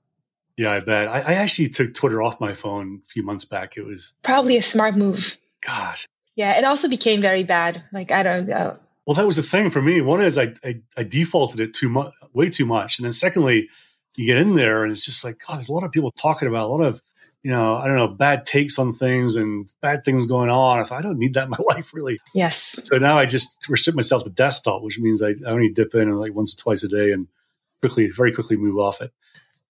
[0.56, 1.06] Yeah, I bet.
[1.06, 3.76] I, I, actually took Twitter off my phone a few months back.
[3.76, 5.38] It was probably a smart move.
[5.64, 6.08] Gosh.
[6.34, 7.80] Yeah, it also became very bad.
[7.92, 8.76] Like I don't know.
[9.06, 10.00] Well, that was the thing for me.
[10.00, 13.68] One is I I, I defaulted it too much, way too much, and then secondly,
[14.16, 15.58] you get in there and it's just like God.
[15.58, 17.00] There's a lot of people talking about a lot of
[17.42, 20.80] you know I don't know bad takes on things and bad things going on.
[20.80, 22.18] I thought I don't need that in my life really.
[22.34, 22.78] Yes.
[22.84, 26.10] So now I just restrict myself to desktop, which means I, I only dip in
[26.16, 27.28] like once or twice a day and
[27.80, 29.12] quickly, very quickly move off it.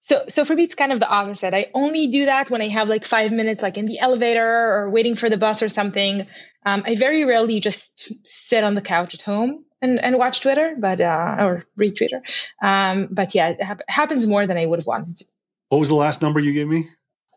[0.00, 1.52] So, so for me, it's kind of the opposite.
[1.52, 4.90] I only do that when I have like five minutes, like in the elevator or
[4.90, 6.26] waiting for the bus or something.
[6.64, 10.74] Um, I very rarely just sit on the couch at home and, and watch Twitter,
[10.78, 12.22] but uh, or read Twitter.
[12.62, 15.20] Um, but yeah, it ha- happens more than I would have wanted.
[15.68, 16.88] What was the last number you gave me?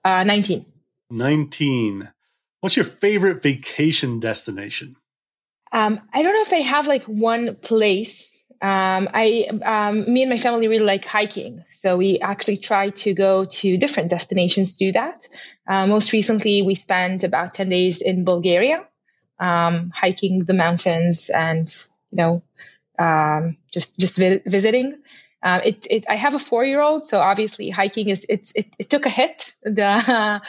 [0.03, 0.65] Uh, Nineteen.
[1.09, 2.11] Nineteen.
[2.59, 4.95] What's your favorite vacation destination?
[5.71, 8.29] Um, I don't know if I have like one place
[8.61, 13.13] um, I, um, me and my family really like hiking, so we actually try to
[13.15, 15.27] go to different destinations to do that.
[15.67, 18.85] Uh, most recently, we spent about ten days in Bulgaria,
[19.39, 21.73] um, hiking the mountains and
[22.11, 22.43] you know
[22.99, 25.01] um, just just vi- visiting.
[25.43, 28.67] Uh, it, it, I have a four year old, so obviously hiking is it's it,
[28.77, 29.54] it took a hit.
[29.63, 30.41] The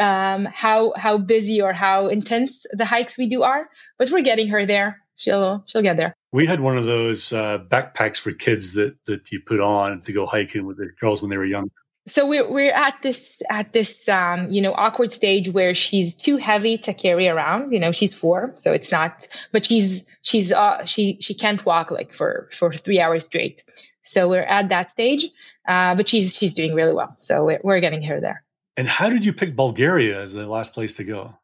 [0.00, 4.48] um, how how busy or how intense the hikes we do are, but we're getting
[4.48, 5.02] her there.
[5.16, 6.14] She'll she'll get there.
[6.32, 10.12] We had one of those uh, backpacks for kids that that you put on to
[10.12, 11.70] go hiking with the girls when they were young.
[12.08, 16.38] So we're we're at this at this um, you know awkward stage where she's too
[16.38, 17.72] heavy to carry around.
[17.72, 19.28] You know she's four, so it's not.
[19.52, 23.62] But she's she's uh, she she can't walk like for for three hours straight.
[24.10, 25.26] So we're at that stage,
[25.68, 27.16] uh, but she's she's doing really well.
[27.20, 28.42] So we're, we're getting her there.
[28.76, 31.34] And how did you pick Bulgaria as the last place to go?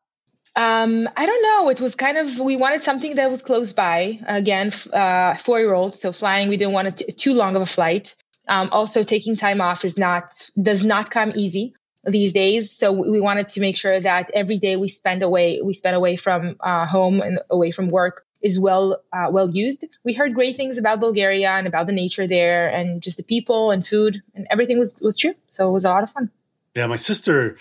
[0.56, 1.68] Um, I don't know.
[1.68, 4.18] It was kind of we wanted something that was close by.
[4.26, 7.62] Again, uh, four year old, so flying we didn't want it to, too long of
[7.62, 8.16] a flight.
[8.48, 10.24] Um, also, taking time off is not
[10.60, 11.74] does not come easy
[12.04, 12.72] these days.
[12.72, 16.16] So we wanted to make sure that every day we spend away we spend away
[16.16, 19.84] from uh, home and away from work is well uh, well used.
[20.04, 23.70] We heard great things about Bulgaria and about the nature there and just the people
[23.72, 25.34] and food and everything was was true.
[25.48, 26.30] So it was a lot of fun.
[26.74, 27.56] Yeah, my sister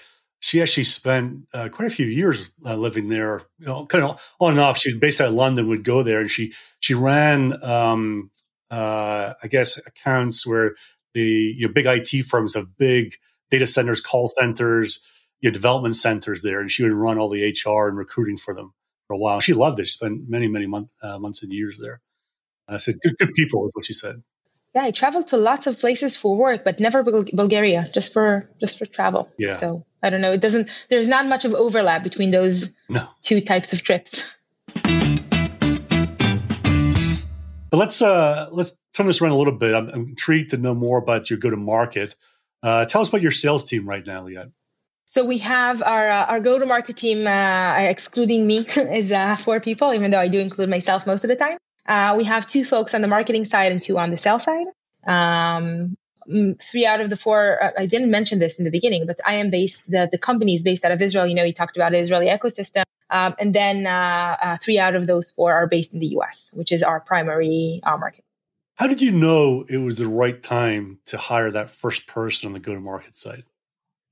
[0.45, 4.21] she actually spent uh, quite a few years uh, living there, you know, kind of
[4.39, 4.77] on and off.
[4.77, 8.29] She's based out of London, would go there, and she she ran, um,
[8.69, 10.75] uh, I guess, accounts where
[11.15, 13.15] the you know, big IT firms have big
[13.49, 14.99] data centers, call centers,
[15.41, 18.53] you know, development centers there, and she would run all the HR and recruiting for
[18.53, 18.73] them
[19.07, 19.39] for a while.
[19.39, 19.87] She loved it.
[19.87, 22.01] She spent many many month, uh, months and years there.
[22.67, 24.23] I said, "Good, good people," is what she said.
[24.73, 28.77] Yeah, I traveled to lots of places for work, but never Bulgaria, just for just
[28.77, 29.29] for travel.
[29.37, 29.57] Yeah.
[29.57, 30.33] So I don't know.
[30.33, 30.69] It doesn't.
[30.89, 33.07] There's not much of overlap between those no.
[33.23, 34.25] two types of trips.
[37.75, 39.73] But let's uh, let's turn this around a little bit.
[39.73, 42.15] I'm, I'm intrigued to know more about your go to market.
[42.63, 44.51] Uh, tell us about your sales team right now, Liat.
[45.07, 49.35] So we have our uh, our go to market team, uh, excluding me, is uh,
[49.35, 49.93] four people.
[49.93, 51.57] Even though I do include myself most of the time.
[51.87, 54.65] Uh, we have two folks on the marketing side and two on the sales side.
[55.05, 55.95] Um,
[56.59, 59.35] three out of the four, uh, I didn't mention this in the beginning, but I
[59.35, 61.27] am based, the, the company is based out of Israel.
[61.27, 62.83] You know, you talked about Israeli ecosystem.
[63.11, 66.71] Um, and then uh, three out of those four are based in the US, which
[66.71, 68.23] is our primary market.
[68.75, 72.53] How did you know it was the right time to hire that first person on
[72.53, 73.43] the go to market side?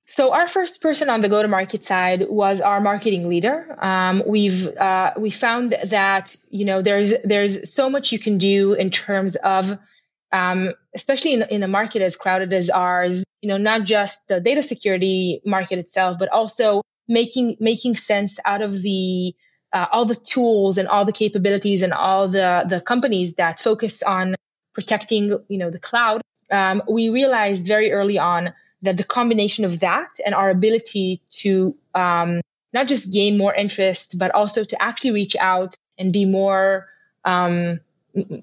[0.06, 3.76] So our first person on the go-to-market side was our marketing leader.
[3.80, 8.74] Um, we've uh, we found that you know there's there's so much you can do
[8.74, 9.78] in terms of
[10.34, 13.24] um, especially in, in a market as crowded as ours.
[13.42, 18.62] You know, not just the data security market itself, but also making making sense out
[18.62, 19.36] of the
[19.72, 24.04] uh, all the tools and all the capabilities and all the the companies that focus
[24.04, 24.36] on
[24.74, 26.22] protecting you know the cloud.
[26.52, 31.76] Um, we realized very early on that the combination of that and our ability to
[31.96, 32.41] um,
[32.74, 36.88] not just gain more interest, but also to actually reach out and be more
[37.26, 37.80] um,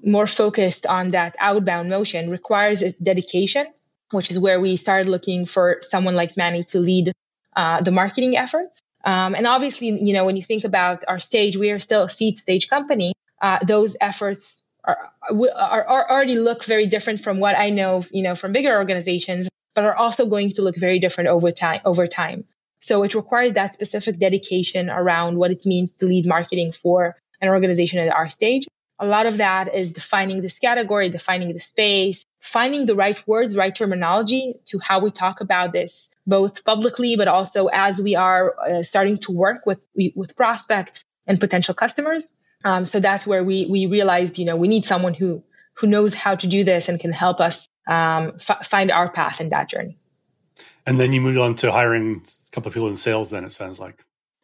[0.03, 3.67] more focused on that outbound motion requires a dedication,
[4.11, 7.13] which is where we started looking for someone like Manny to lead
[7.55, 8.81] uh, the marketing efforts.
[9.05, 12.09] Um, and obviously, you know, when you think about our stage, we are still a
[12.09, 13.13] seed stage company.
[13.41, 14.97] Uh, those efforts are,
[15.29, 19.47] are, are, already look very different from what I know, you know, from bigger organizations
[19.73, 22.45] but are also going to look very different over time over time.
[22.79, 27.49] So it requires that specific dedication around what it means to lead marketing for an
[27.49, 28.67] organization at our stage.
[28.99, 33.55] A lot of that is defining this category, defining the space, finding the right words,
[33.55, 38.55] right terminology to how we talk about this, both publicly, but also as we are
[38.59, 39.79] uh, starting to work with,
[40.15, 42.31] with prospects and potential customers.
[42.63, 45.43] Um, so that's where we, we realized, you know, we need someone who,
[45.75, 49.41] who knows how to do this and can help us um, f- find our path
[49.41, 49.97] in that journey.
[50.85, 53.29] And then you moved on to hiring a couple of people in sales.
[53.29, 54.03] Then it sounds like.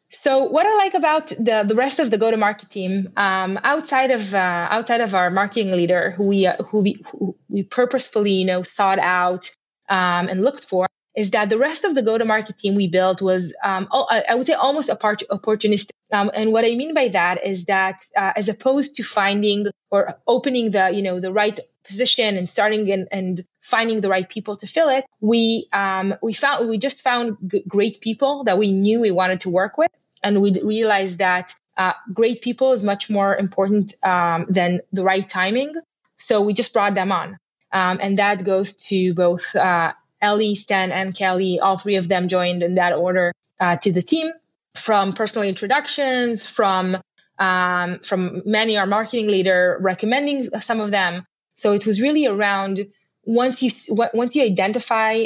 [0.09, 3.59] So what I like about the the rest of the go to market team, um,
[3.63, 7.63] outside of uh, outside of our marketing leader, who we uh, who we who we
[7.63, 9.51] purposefully you know sought out
[9.89, 12.87] um, and looked for, is that the rest of the go to market team we
[12.87, 15.89] built was um, I would say almost opportunistic.
[16.13, 20.15] Um, and what I mean by that is that uh, as opposed to finding or
[20.25, 24.55] opening the you know the right position and starting and, and finding the right people
[24.57, 28.71] to fill it, we um, we found we just found g- great people that we
[28.71, 29.91] knew we wanted to work with,
[30.23, 35.27] and we realized that uh, great people is much more important um, than the right
[35.29, 35.73] timing.
[36.17, 37.37] So we just brought them on,
[37.71, 41.59] um, and that goes to both uh, Ellie, Stan, and Kelly.
[41.59, 44.31] All three of them joined in that order uh, to the team.
[44.75, 46.97] From personal introductions, from
[47.39, 51.25] um, from Manny, our marketing leader, recommending some of them,
[51.57, 52.87] so it was really around
[53.25, 53.71] once you
[54.13, 55.25] once you identify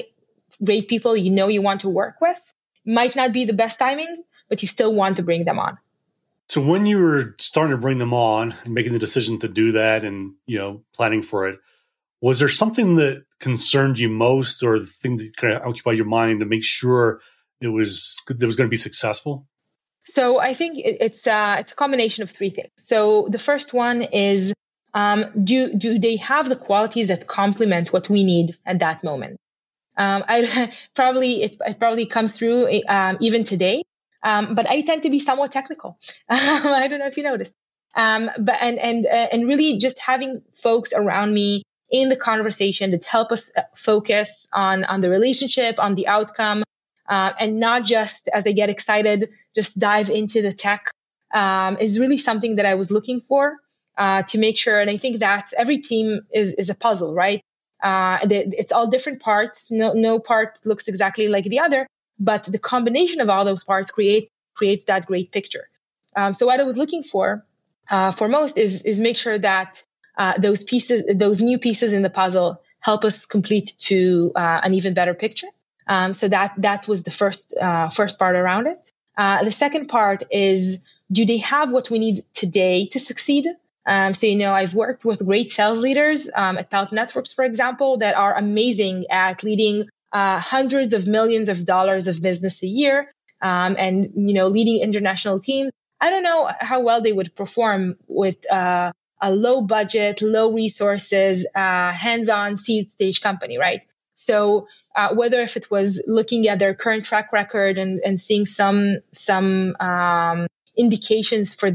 [0.64, 2.54] great people you know you want to work with,
[2.86, 5.78] might not be the best timing, but you still want to bring them on.
[6.50, 9.74] So when you were starting to bring them on and making the decision to do
[9.74, 11.60] that and you know planning for it,
[12.22, 16.06] was there something that concerned you most or the thing that kind of occupied your
[16.06, 17.22] mind to make sure
[17.60, 19.48] it was it was going to be successful?
[20.06, 22.72] So I think it's uh, it's a combination of three things.
[22.78, 24.54] So the first one is
[24.94, 29.38] um, do do they have the qualities that complement what we need at that moment?
[29.98, 33.84] Um, I probably it, it, probably comes through um, even today,
[34.24, 35.98] um, but I tend to be somewhat technical.
[36.30, 37.54] I don't know if you noticed,
[37.96, 42.92] um, but and and uh, and really just having folks around me in the conversation
[42.92, 46.64] that help us uh, focus on on the relationship, on the outcome,
[47.08, 50.92] uh, and not just as I get excited, just dive into the tech
[51.34, 53.58] um, is really something that I was looking for
[53.98, 54.80] uh, to make sure.
[54.80, 57.42] And I think that every team is is a puzzle, right?
[57.84, 59.70] Uh, it's all different parts.
[59.72, 61.88] No no part looks exactly like the other,
[62.20, 65.68] but the combination of all those parts create creates that great picture.
[66.16, 67.46] Um, so what I was looking for
[67.89, 69.84] uh, for most is is make sure that
[70.18, 74.74] uh, those pieces, those new pieces in the puzzle, help us complete to uh, an
[74.74, 75.48] even better picture.
[75.88, 77.56] Um, so that that was the first
[77.94, 78.92] first part around it.
[79.18, 80.80] The second part is
[81.12, 83.48] do they have what we need today to succeed?
[83.86, 87.44] Um, so, you know, I've worked with great sales leaders um, at Palo Networks, for
[87.44, 92.68] example, that are amazing at leading uh, hundreds of millions of dollars of business a
[92.68, 93.12] year
[93.42, 95.72] um, and, you know, leading international teams.
[96.00, 101.46] I don't know how well they would perform with uh, a low budget, low resources,
[101.56, 103.82] uh, hands on seed stage company, right?
[104.16, 108.46] So uh, whether if it was looking at their current track record and, and seeing
[108.46, 111.72] some some um, indications for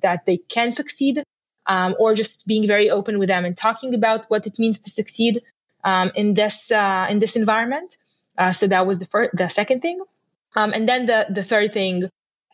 [0.00, 1.22] that they can succeed,
[1.70, 4.90] um, or just being very open with them and talking about what it means to
[4.90, 5.42] succeed
[5.84, 7.96] um, in this uh, in this environment.
[8.36, 10.00] Uh, so that was the first, the second thing,
[10.56, 12.04] um, and then the the third thing,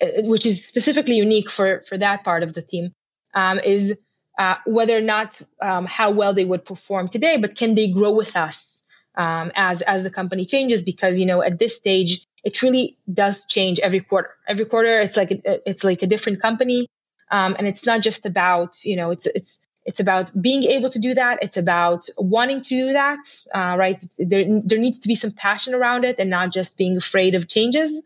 [0.03, 2.93] uh, which is specifically unique for for that part of the team,
[3.35, 3.99] um, is
[4.39, 8.13] uh, whether or not um, how well they would perform today, but can they grow
[8.13, 8.85] with us
[9.17, 10.85] um, as as the company changes?
[10.85, 14.31] Because you know at this stage it really does change every quarter.
[14.47, 16.87] Every quarter, it's like a, it's like a different company.
[17.31, 20.99] Um, and it's not just about, you know, it's, it's, it's about being able to
[20.99, 21.39] do that.
[21.43, 23.19] It's about wanting to do that,
[23.55, 24.03] uh, right?
[24.19, 27.49] There, there needs to be some passion around it and not just being afraid of
[27.49, 28.03] changes.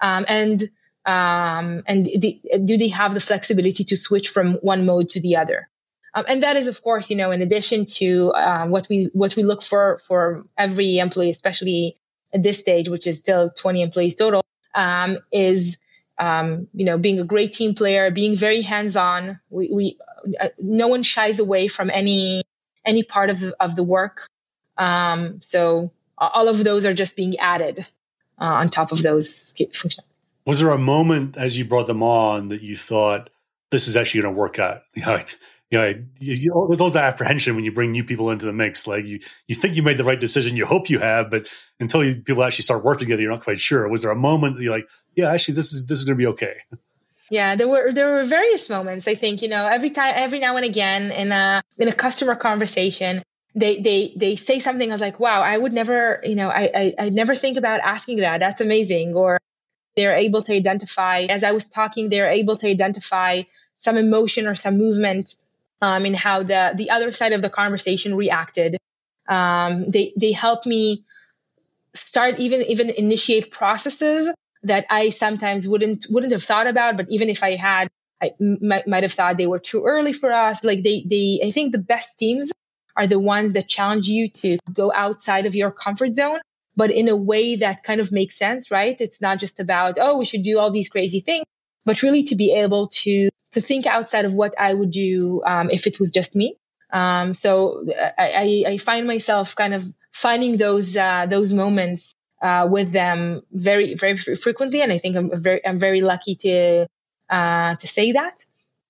[0.00, 0.62] Um, and,
[1.04, 5.36] um, and the, do they have the flexibility to switch from one mode to the
[5.36, 5.68] other?
[6.14, 9.34] Um, and that is, of course, you know, in addition to uh, what we what
[9.34, 11.96] we look for for every employee, especially
[12.32, 14.44] at this stage, which is still 20 employees total,
[14.74, 15.78] um, is
[16.18, 19.40] um, you know, being a great team player, being very hands-on.
[19.50, 19.98] We, we
[20.40, 22.42] uh, no one shies away from any
[22.84, 24.28] any part of of the work.
[24.76, 27.86] Um, so all of those are just being added
[28.40, 30.00] uh, on top of those functions.
[30.46, 33.30] Was there a moment as you brought them on that you thought
[33.70, 34.78] this is actually going to work out?
[35.70, 35.86] You know,
[36.20, 38.86] you you, there's always that apprehension when you bring new people into the mix.
[38.86, 41.48] Like you, you think you made the right decision, you hope you have, but
[41.80, 43.88] until you, people actually start working together, you're not quite sure.
[43.88, 46.22] Was there a moment that you're like, yeah, actually, this is this is going to
[46.22, 46.56] be okay?
[47.30, 49.08] Yeah, there were there were various moments.
[49.08, 52.36] I think you know every time, every now and again in a in a customer
[52.36, 53.22] conversation,
[53.54, 54.90] they they they say something.
[54.90, 57.80] I was like, wow, I would never, you know, I I I never think about
[57.80, 58.38] asking that.
[58.38, 59.14] That's amazing.
[59.14, 59.40] Or
[59.96, 63.42] they're able to identify as I was talking, they're able to identify
[63.76, 65.34] some emotion or some movement
[65.84, 68.78] um, in how the the other side of the conversation reacted.
[69.28, 71.04] Um, they they help me
[71.94, 74.30] start even even initiate processes
[74.62, 76.96] that I sometimes wouldn't wouldn't have thought about.
[76.96, 77.88] But even if I had,
[78.22, 80.64] I might, might have thought they were too early for us.
[80.64, 82.52] Like they they I think the best teams
[82.96, 86.40] are the ones that challenge you to go outside of your comfort zone,
[86.76, 88.96] but in a way that kind of makes sense, right?
[89.00, 91.44] It's not just about oh we should do all these crazy things,
[91.84, 95.70] but really to be able to to think outside of what I would do um,
[95.70, 96.56] if it was just me.
[96.92, 97.84] Um, so
[98.18, 103.94] I, I, find myself kind of finding those uh, those moments uh, with them very
[103.94, 106.86] very frequently, and I think I'm very I'm very lucky to
[107.30, 108.44] uh, to say that.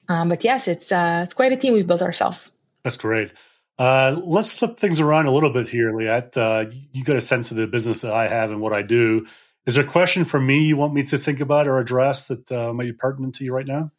[0.09, 2.51] Um, but yes, it's uh, it's quite a team we've built ourselves.
[2.83, 3.33] That's great.
[3.79, 6.37] Uh, let's flip things around a little bit here, Liat.
[6.37, 9.27] Uh, you got a sense of the business that I have and what I do.
[9.67, 12.51] Is there a question for me you want me to think about or address that
[12.51, 13.91] might be pertinent to you right now?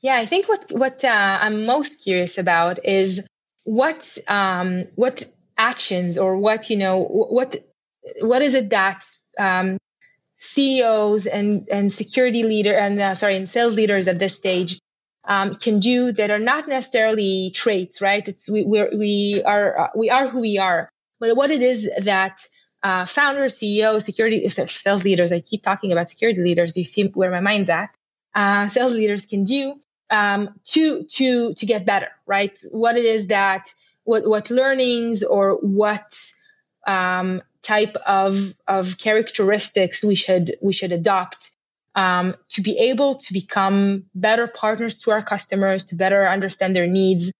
[0.00, 3.22] Yeah, I think what what uh, I'm most curious about is
[3.64, 5.24] what um, what
[5.56, 7.64] actions or what you know what
[8.20, 9.04] what is it that
[9.38, 9.78] um,
[10.36, 14.78] CEOs and and security leader and uh, sorry and sales leaders at this stage
[15.26, 18.28] um, can do that are not necessarily traits, right?
[18.28, 22.46] It's we we are uh, we are who we are, but what it is that
[22.84, 25.32] uh, founders, CEOs, security sales leaders.
[25.32, 26.76] I keep talking about security leaders.
[26.76, 27.88] You see where my mind's at.
[28.34, 29.80] Uh, sales leaders can do
[30.10, 32.56] um, to to to get better, right?
[32.70, 33.72] What it is that
[34.04, 36.14] what what learnings or what
[36.86, 41.52] um, type of of characteristics we should we should adopt
[41.94, 46.86] um, to be able to become better partners to our customers, to better understand their
[46.86, 47.32] needs,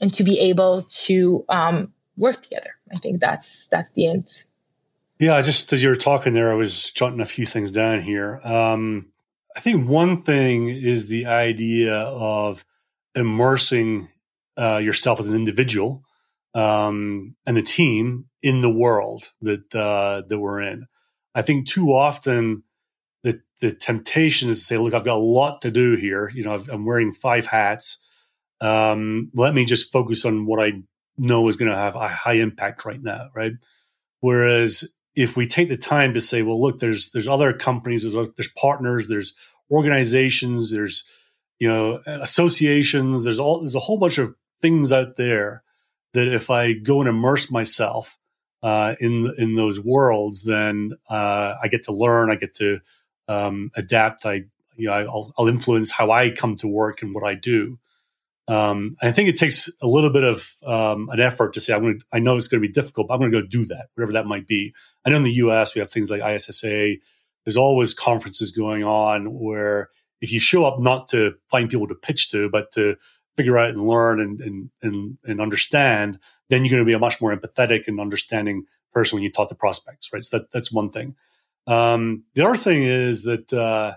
[0.00, 2.70] and to be able to um, work together.
[2.92, 4.28] I think that's that's the end.
[5.18, 8.40] Yeah, just as you were talking there, I was jotting a few things down here.
[8.44, 9.10] Um,
[9.56, 12.64] I think one thing is the idea of
[13.16, 14.08] immersing
[14.56, 16.04] uh, yourself as an individual
[16.54, 20.86] um, and the team in the world that uh, that we're in.
[21.34, 22.62] I think too often
[23.24, 26.30] the the temptation is to say, "Look, I've got a lot to do here.
[26.32, 27.98] You know, I'm wearing five hats.
[28.60, 30.74] Um, let me just focus on what I
[31.16, 33.54] know is going to have a high impact right now." Right.
[34.20, 34.84] Whereas
[35.18, 38.52] if we take the time to say, well, look, there's there's other companies, there's, there's
[38.56, 39.34] partners, there's
[39.68, 41.02] organizations, there's
[41.58, 45.64] you know associations, there's all there's a whole bunch of things out there
[46.14, 48.16] that if I go and immerse myself
[48.62, 52.78] uh, in in those worlds, then uh, I get to learn, I get to
[53.26, 54.24] um, adapt.
[54.24, 54.44] I
[54.76, 57.80] you know I'll, I'll, influence how I come to work and what I do.
[58.48, 61.82] Um, I think it takes a little bit of um, an effort to say, I'm
[61.82, 63.66] going to, I know it's going to be difficult, but I'm going to go do
[63.66, 64.74] that, whatever that might be.
[65.04, 66.96] I know in the US, we have things like ISSA.
[67.44, 69.90] There's always conferences going on where
[70.22, 72.96] if you show up not to find people to pitch to, but to
[73.36, 76.18] figure out and learn and, and, and, and understand,
[76.48, 79.48] then you're going to be a much more empathetic and understanding person when you talk
[79.50, 80.24] to prospects, right?
[80.24, 81.14] So that, that's one thing.
[81.66, 83.96] Um, the other thing is that, uh,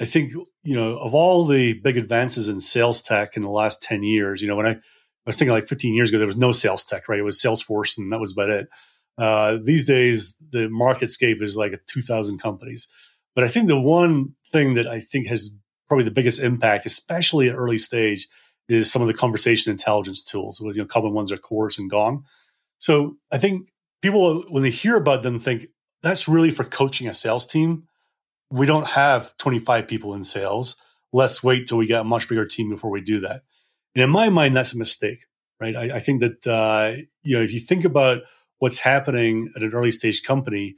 [0.00, 0.32] I think,
[0.62, 4.40] you know, of all the big advances in sales tech in the last 10 years,
[4.40, 4.80] you know, when I, I
[5.26, 7.18] was thinking like 15 years ago, there was no sales tech, right?
[7.18, 8.68] It was Salesforce and that was about it.
[9.16, 12.86] Uh, these days, the market scape is like a 2,000 companies.
[13.34, 15.50] But I think the one thing that I think has
[15.88, 18.28] probably the biggest impact, especially at early stage,
[18.68, 20.60] is some of the conversation intelligence tools.
[20.60, 22.24] With you know, common ones are Chorus and Gong.
[22.78, 23.72] So I think
[24.02, 25.66] people, when they hear about them, think
[26.02, 27.87] that's really for coaching a sales team
[28.50, 30.76] we don't have 25 people in sales.
[31.12, 33.42] Let's wait till we get a much bigger team before we do that.
[33.94, 35.26] And in my mind, that's a mistake,
[35.60, 35.74] right?
[35.74, 38.22] I, I think that, uh, you know, if you think about
[38.58, 40.76] what's happening at an early stage company,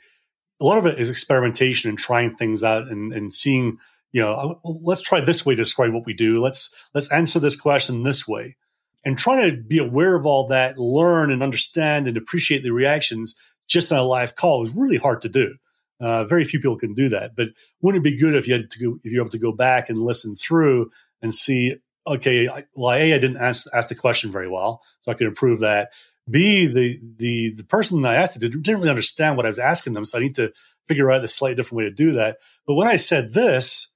[0.61, 3.79] a lot of it is experimentation and trying things out and, and seeing,
[4.13, 6.39] you know, let's try this way to describe what we do.
[6.41, 8.57] Let's, let's answer this question this way
[9.05, 13.35] and trying to be aware of all that, learn and understand and appreciate the reactions
[13.69, 15.55] just on a live call is really hard to do.
[16.01, 17.37] Uh, very few people can do that.
[17.37, 17.49] But
[17.83, 19.91] wouldn't it be good if you had to go, if you're able to go back
[19.91, 20.91] and listen through
[21.21, 21.77] and see,
[22.07, 25.61] okay, well, A, I didn't ask, ask the question very well, so I could improve
[25.61, 25.91] that.
[26.29, 29.95] B, the the the person I asked it didn't really understand what I was asking
[29.95, 30.53] them, so I need to
[30.87, 32.39] figure out a slightly different way to do that.
[32.67, 33.89] But when I said this,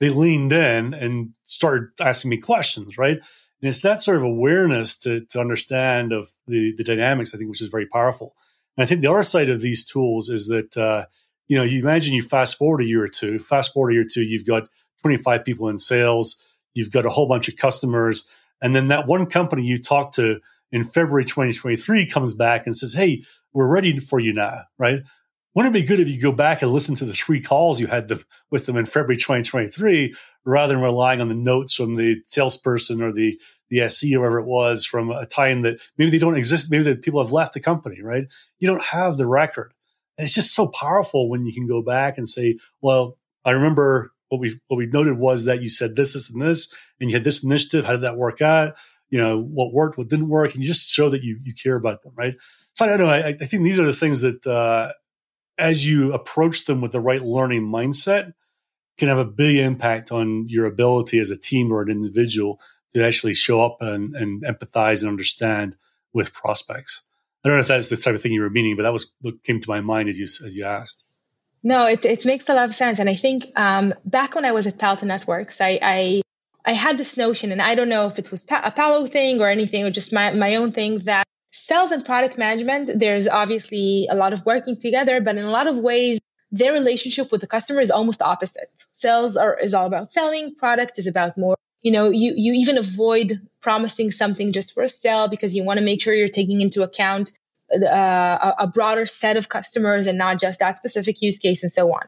[0.00, 3.18] they leaned in and started asking me questions, right?
[3.18, 7.50] And it's that sort of awareness to to understand of the the dynamics, I think,
[7.50, 8.34] which is very powerful.
[8.76, 11.06] And I think the other side of these tools is that uh,
[11.52, 14.04] you know, you imagine you fast forward a year or two, fast forward a year
[14.04, 14.70] or two, you've got
[15.02, 16.42] 25 people in sales,
[16.72, 18.26] you've got a whole bunch of customers,
[18.62, 20.40] and then that one company you talked to
[20.70, 23.22] in February 2023 comes back and says, Hey,
[23.52, 25.00] we're ready for you now, right?
[25.54, 27.86] Wouldn't it be good if you go back and listen to the three calls you
[27.86, 30.14] had them, with them in February 2023
[30.46, 33.38] rather than relying on the notes from the salesperson or the,
[33.68, 36.84] the SE or whatever it was from a time that maybe they don't exist, maybe
[36.84, 38.24] the people have left the company, right?
[38.58, 39.74] You don't have the record.
[40.22, 44.12] And it's just so powerful when you can go back and say, well, I remember
[44.28, 47.16] what we what we noted was that you said this, this, and this, and you
[47.16, 47.84] had this initiative.
[47.84, 48.74] How did that work out?
[49.10, 51.74] You know, what worked, what didn't work, and you just show that you you care
[51.74, 52.36] about them, right?
[52.76, 53.08] So I don't know.
[53.08, 54.92] I, I think these are the things that uh,
[55.58, 58.32] as you approach them with the right learning mindset,
[58.98, 62.60] can have a big impact on your ability as a team or an individual
[62.94, 65.74] to actually show up and, and empathize and understand
[66.12, 67.02] with prospects.
[67.44, 69.12] I don't know if that's the type of thing you were meaning, but that was
[69.20, 71.04] what came to my mind as you as you asked.
[71.62, 74.52] No, it it makes a lot of sense, and I think um, back when I
[74.52, 76.22] was at Palo Networks, I, I
[76.64, 79.48] I had this notion, and I don't know if it was a Palo thing or
[79.48, 84.14] anything, or just my my own thing that sales and product management, there's obviously a
[84.14, 86.18] lot of working together, but in a lot of ways,
[86.50, 88.84] their relationship with the customer is almost opposite.
[88.92, 92.78] Sales are is all about selling, product is about more you know you you even
[92.78, 96.60] avoid promising something just for a sale because you want to make sure you're taking
[96.60, 97.32] into account
[97.74, 101.90] uh, a, broader set of customers and not just that specific use case and so
[101.92, 102.02] on.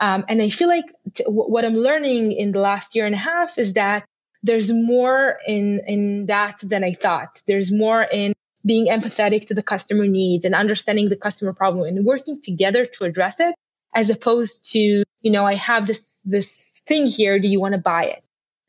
[0.00, 3.18] Um, and i feel like t- what i'm learning in the last year and a
[3.18, 4.04] half is that
[4.42, 7.40] there's more in in that than i thought.
[7.46, 12.04] There's more in being empathetic to the customer needs and understanding the customer problem and
[12.04, 13.54] working together to address it
[13.94, 17.38] as opposed to you know i have this this thing here.
[17.38, 18.22] Do you want to buy it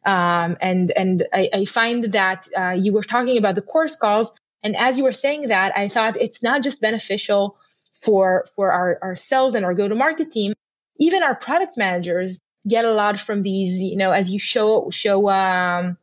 [0.07, 4.31] um, and and I, I find that uh, you were talking about the Chorus calls,
[4.63, 7.57] and as you were saying that, I thought it's not just beneficial
[8.01, 10.53] for for our, our sales and our go to market team.
[10.97, 13.83] Even our product managers get a lot from these.
[13.83, 15.97] You know, as you show show um,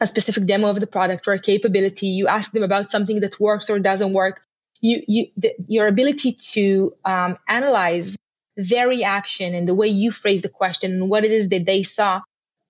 [0.00, 3.40] a specific demo of the product or a capability, you ask them about something that
[3.40, 4.40] works or doesn't work.
[4.80, 8.16] You you the, your ability to um, analyze
[8.56, 11.82] their reaction and the way you phrase the question and what it is that they
[11.82, 12.20] saw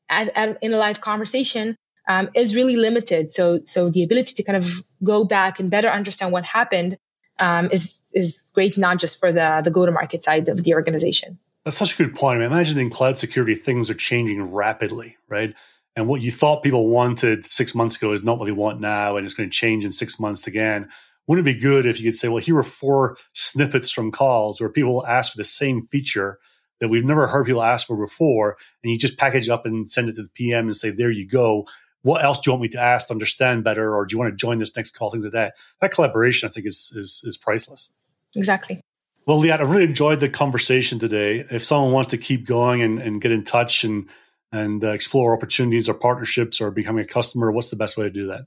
[0.08, 1.76] at, at, in a live conversation
[2.08, 3.30] um, is really limited.
[3.30, 6.98] So, so the ability to kind of go back and better understand what happened
[7.38, 10.74] um, is is great, not just for the the go to market side of the
[10.74, 11.38] organization.
[11.64, 12.36] That's such a good point.
[12.36, 15.54] I mean, imagine in cloud security, things are changing rapidly, right?
[15.94, 19.16] And what you thought people wanted six months ago is not what they want now,
[19.16, 20.88] and it's going to change in six months again.
[21.26, 24.60] Wouldn't it be good if you could say, well, here are four snippets from calls
[24.60, 26.38] where people ask for the same feature
[26.80, 29.90] that we've never heard people ask for before, and you just package it up and
[29.90, 31.66] send it to the PM and say, "There you go."
[32.02, 34.30] What else do you want me to ask to understand better, or do you want
[34.30, 35.10] to join this next call?
[35.10, 35.54] Things like that.
[35.80, 37.90] That collaboration, I think, is is, is priceless.
[38.36, 38.80] Exactly.
[39.26, 41.44] Well, Liat, I really enjoyed the conversation today.
[41.50, 44.08] If someone wants to keep going and, and get in touch and
[44.52, 48.10] and uh, explore opportunities or partnerships or becoming a customer, what's the best way to
[48.10, 48.46] do that?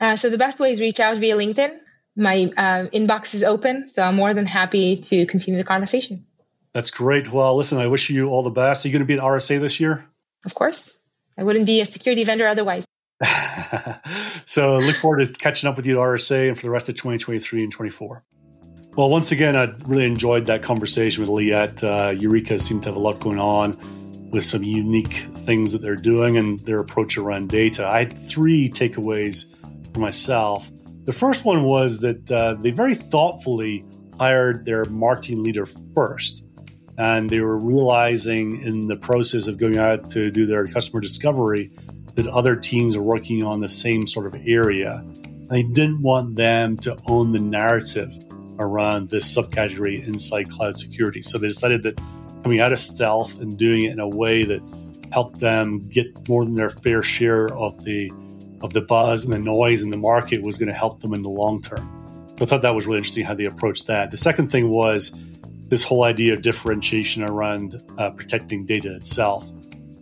[0.00, 1.70] Uh, so the best way is reach out via LinkedIn.
[2.16, 6.26] My uh, inbox is open, so I'm more than happy to continue the conversation.
[6.72, 7.32] That's great.
[7.32, 8.84] Well, listen, I wish you all the best.
[8.84, 10.04] Are you going to be at RSA this year?
[10.44, 10.96] Of course.
[11.36, 12.84] I wouldn't be a security vendor otherwise.
[14.44, 16.96] so look forward to catching up with you at RSA and for the rest of
[16.96, 18.22] 2023 and 24.
[18.96, 21.82] Well, once again, I really enjoyed that conversation with Liat.
[21.82, 23.76] Uh, Eureka seemed to have a lot going on
[24.30, 27.86] with some unique things that they're doing and their approach around data.
[27.86, 29.46] I had three takeaways
[29.94, 30.70] for myself.
[31.04, 33.84] The first one was that uh, they very thoughtfully
[34.18, 35.64] hired their marketing leader
[35.94, 36.44] first
[36.98, 41.70] and they were realizing in the process of going out to do their customer discovery
[42.16, 44.94] that other teams are working on the same sort of area.
[44.94, 48.12] And they didn't want them to own the narrative
[48.58, 51.22] around this subcategory inside cloud security.
[51.22, 52.00] So they decided that
[52.42, 54.60] coming out of stealth and doing it in a way that
[55.12, 58.12] helped them get more than their fair share of the
[58.60, 61.22] of the buzz and the noise in the market was going to help them in
[61.22, 61.94] the long term.
[62.40, 64.10] I thought that was really interesting how they approached that.
[64.10, 65.12] The second thing was
[65.68, 69.50] this whole idea of differentiation around uh, protecting data itself.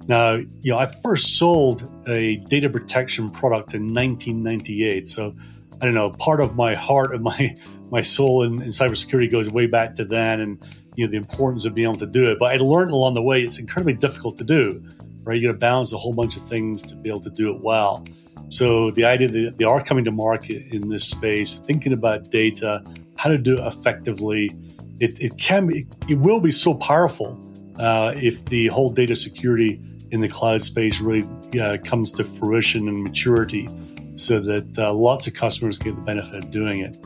[0.08, 5.08] Now, you know, I first sold a data protection product in 1998.
[5.08, 5.34] So,
[5.80, 7.56] I don't know, part of my heart and my
[7.90, 10.64] my soul in, in cybersecurity goes way back to then, and
[10.96, 12.38] you know the importance of being able to do it.
[12.38, 14.82] But I learned along the way it's incredibly difficult to do.
[15.22, 17.52] Right, you got to balance a whole bunch of things to be able to do
[17.52, 18.04] it well.
[18.48, 22.84] So the idea that they are coming to market in this space, thinking about data,
[23.16, 24.56] how to do it effectively,
[25.00, 27.40] it, it can be, it will be so powerful
[27.78, 29.80] uh, if the whole data security
[30.10, 31.28] in the cloud space really
[31.60, 33.68] uh, comes to fruition and maturity
[34.14, 36.96] so that uh, lots of customers get the benefit of doing it.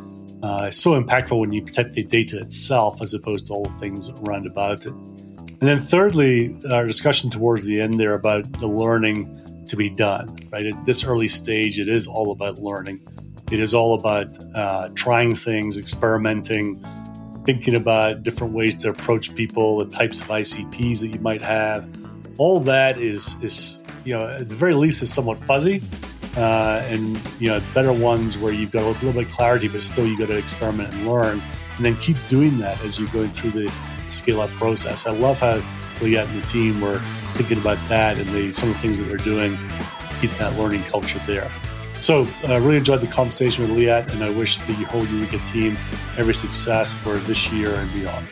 [0.43, 3.79] Uh, it's so impactful when you protect the data itself as opposed to all the
[3.79, 4.93] things around about it.
[4.93, 10.35] And then, thirdly, our discussion towards the end there about the learning to be done,
[10.51, 10.67] right?
[10.67, 13.01] At this early stage, it is all about learning.
[13.51, 16.83] It is all about uh, trying things, experimenting,
[17.53, 21.89] thinking about different ways to approach people, the types of ICPs that you might have.
[22.39, 25.83] All that is is you know at the very least is somewhat fuzzy,
[26.37, 29.83] uh, and you know better ones where you've got a little bit of clarity, but
[29.83, 31.43] still you got to experiment and learn,
[31.77, 33.73] and then keep doing that as you're going through the
[34.09, 35.07] scale up process.
[35.07, 35.59] I love how
[35.99, 37.01] Liat and the team were
[37.35, 39.59] thinking about that and the, some of the things that they're doing,
[40.21, 41.51] keep that learning culture there.
[42.01, 45.39] So I uh, really enjoyed the conversation with Liat, and I wish the whole Eureka
[45.41, 45.77] team
[46.17, 48.27] every success for this year and beyond.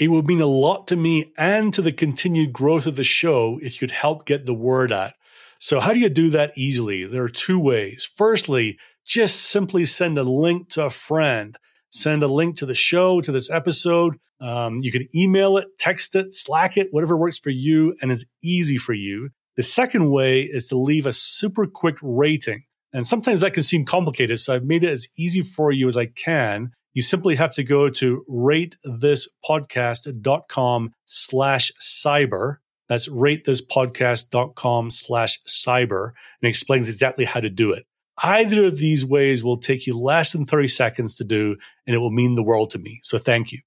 [0.00, 3.60] It would mean a lot to me and to the continued growth of the show
[3.62, 5.12] if you'd help get the word out.
[5.60, 7.04] So, how do you do that easily?
[7.04, 8.08] There are two ways.
[8.12, 11.56] Firstly, just simply send a link to a friend.
[11.90, 14.18] Send a link to the show, to this episode.
[14.40, 18.26] Um, you can email it, text it, Slack it, whatever works for you and is
[18.42, 19.30] easy for you.
[19.56, 22.64] The second way is to leave a super quick rating.
[22.92, 24.38] And sometimes that can seem complicated.
[24.38, 27.62] So I've made it as easy for you as I can you simply have to
[27.62, 32.56] go to ratethispodcast.com slash cyber.
[32.88, 36.12] That's ratethispodcast.com slash cyber
[36.42, 37.86] and explains exactly how to do it.
[38.22, 41.56] Either of these ways will take you less than 30 seconds to do,
[41.86, 43.00] and it will mean the world to me.
[43.02, 43.60] So thank you.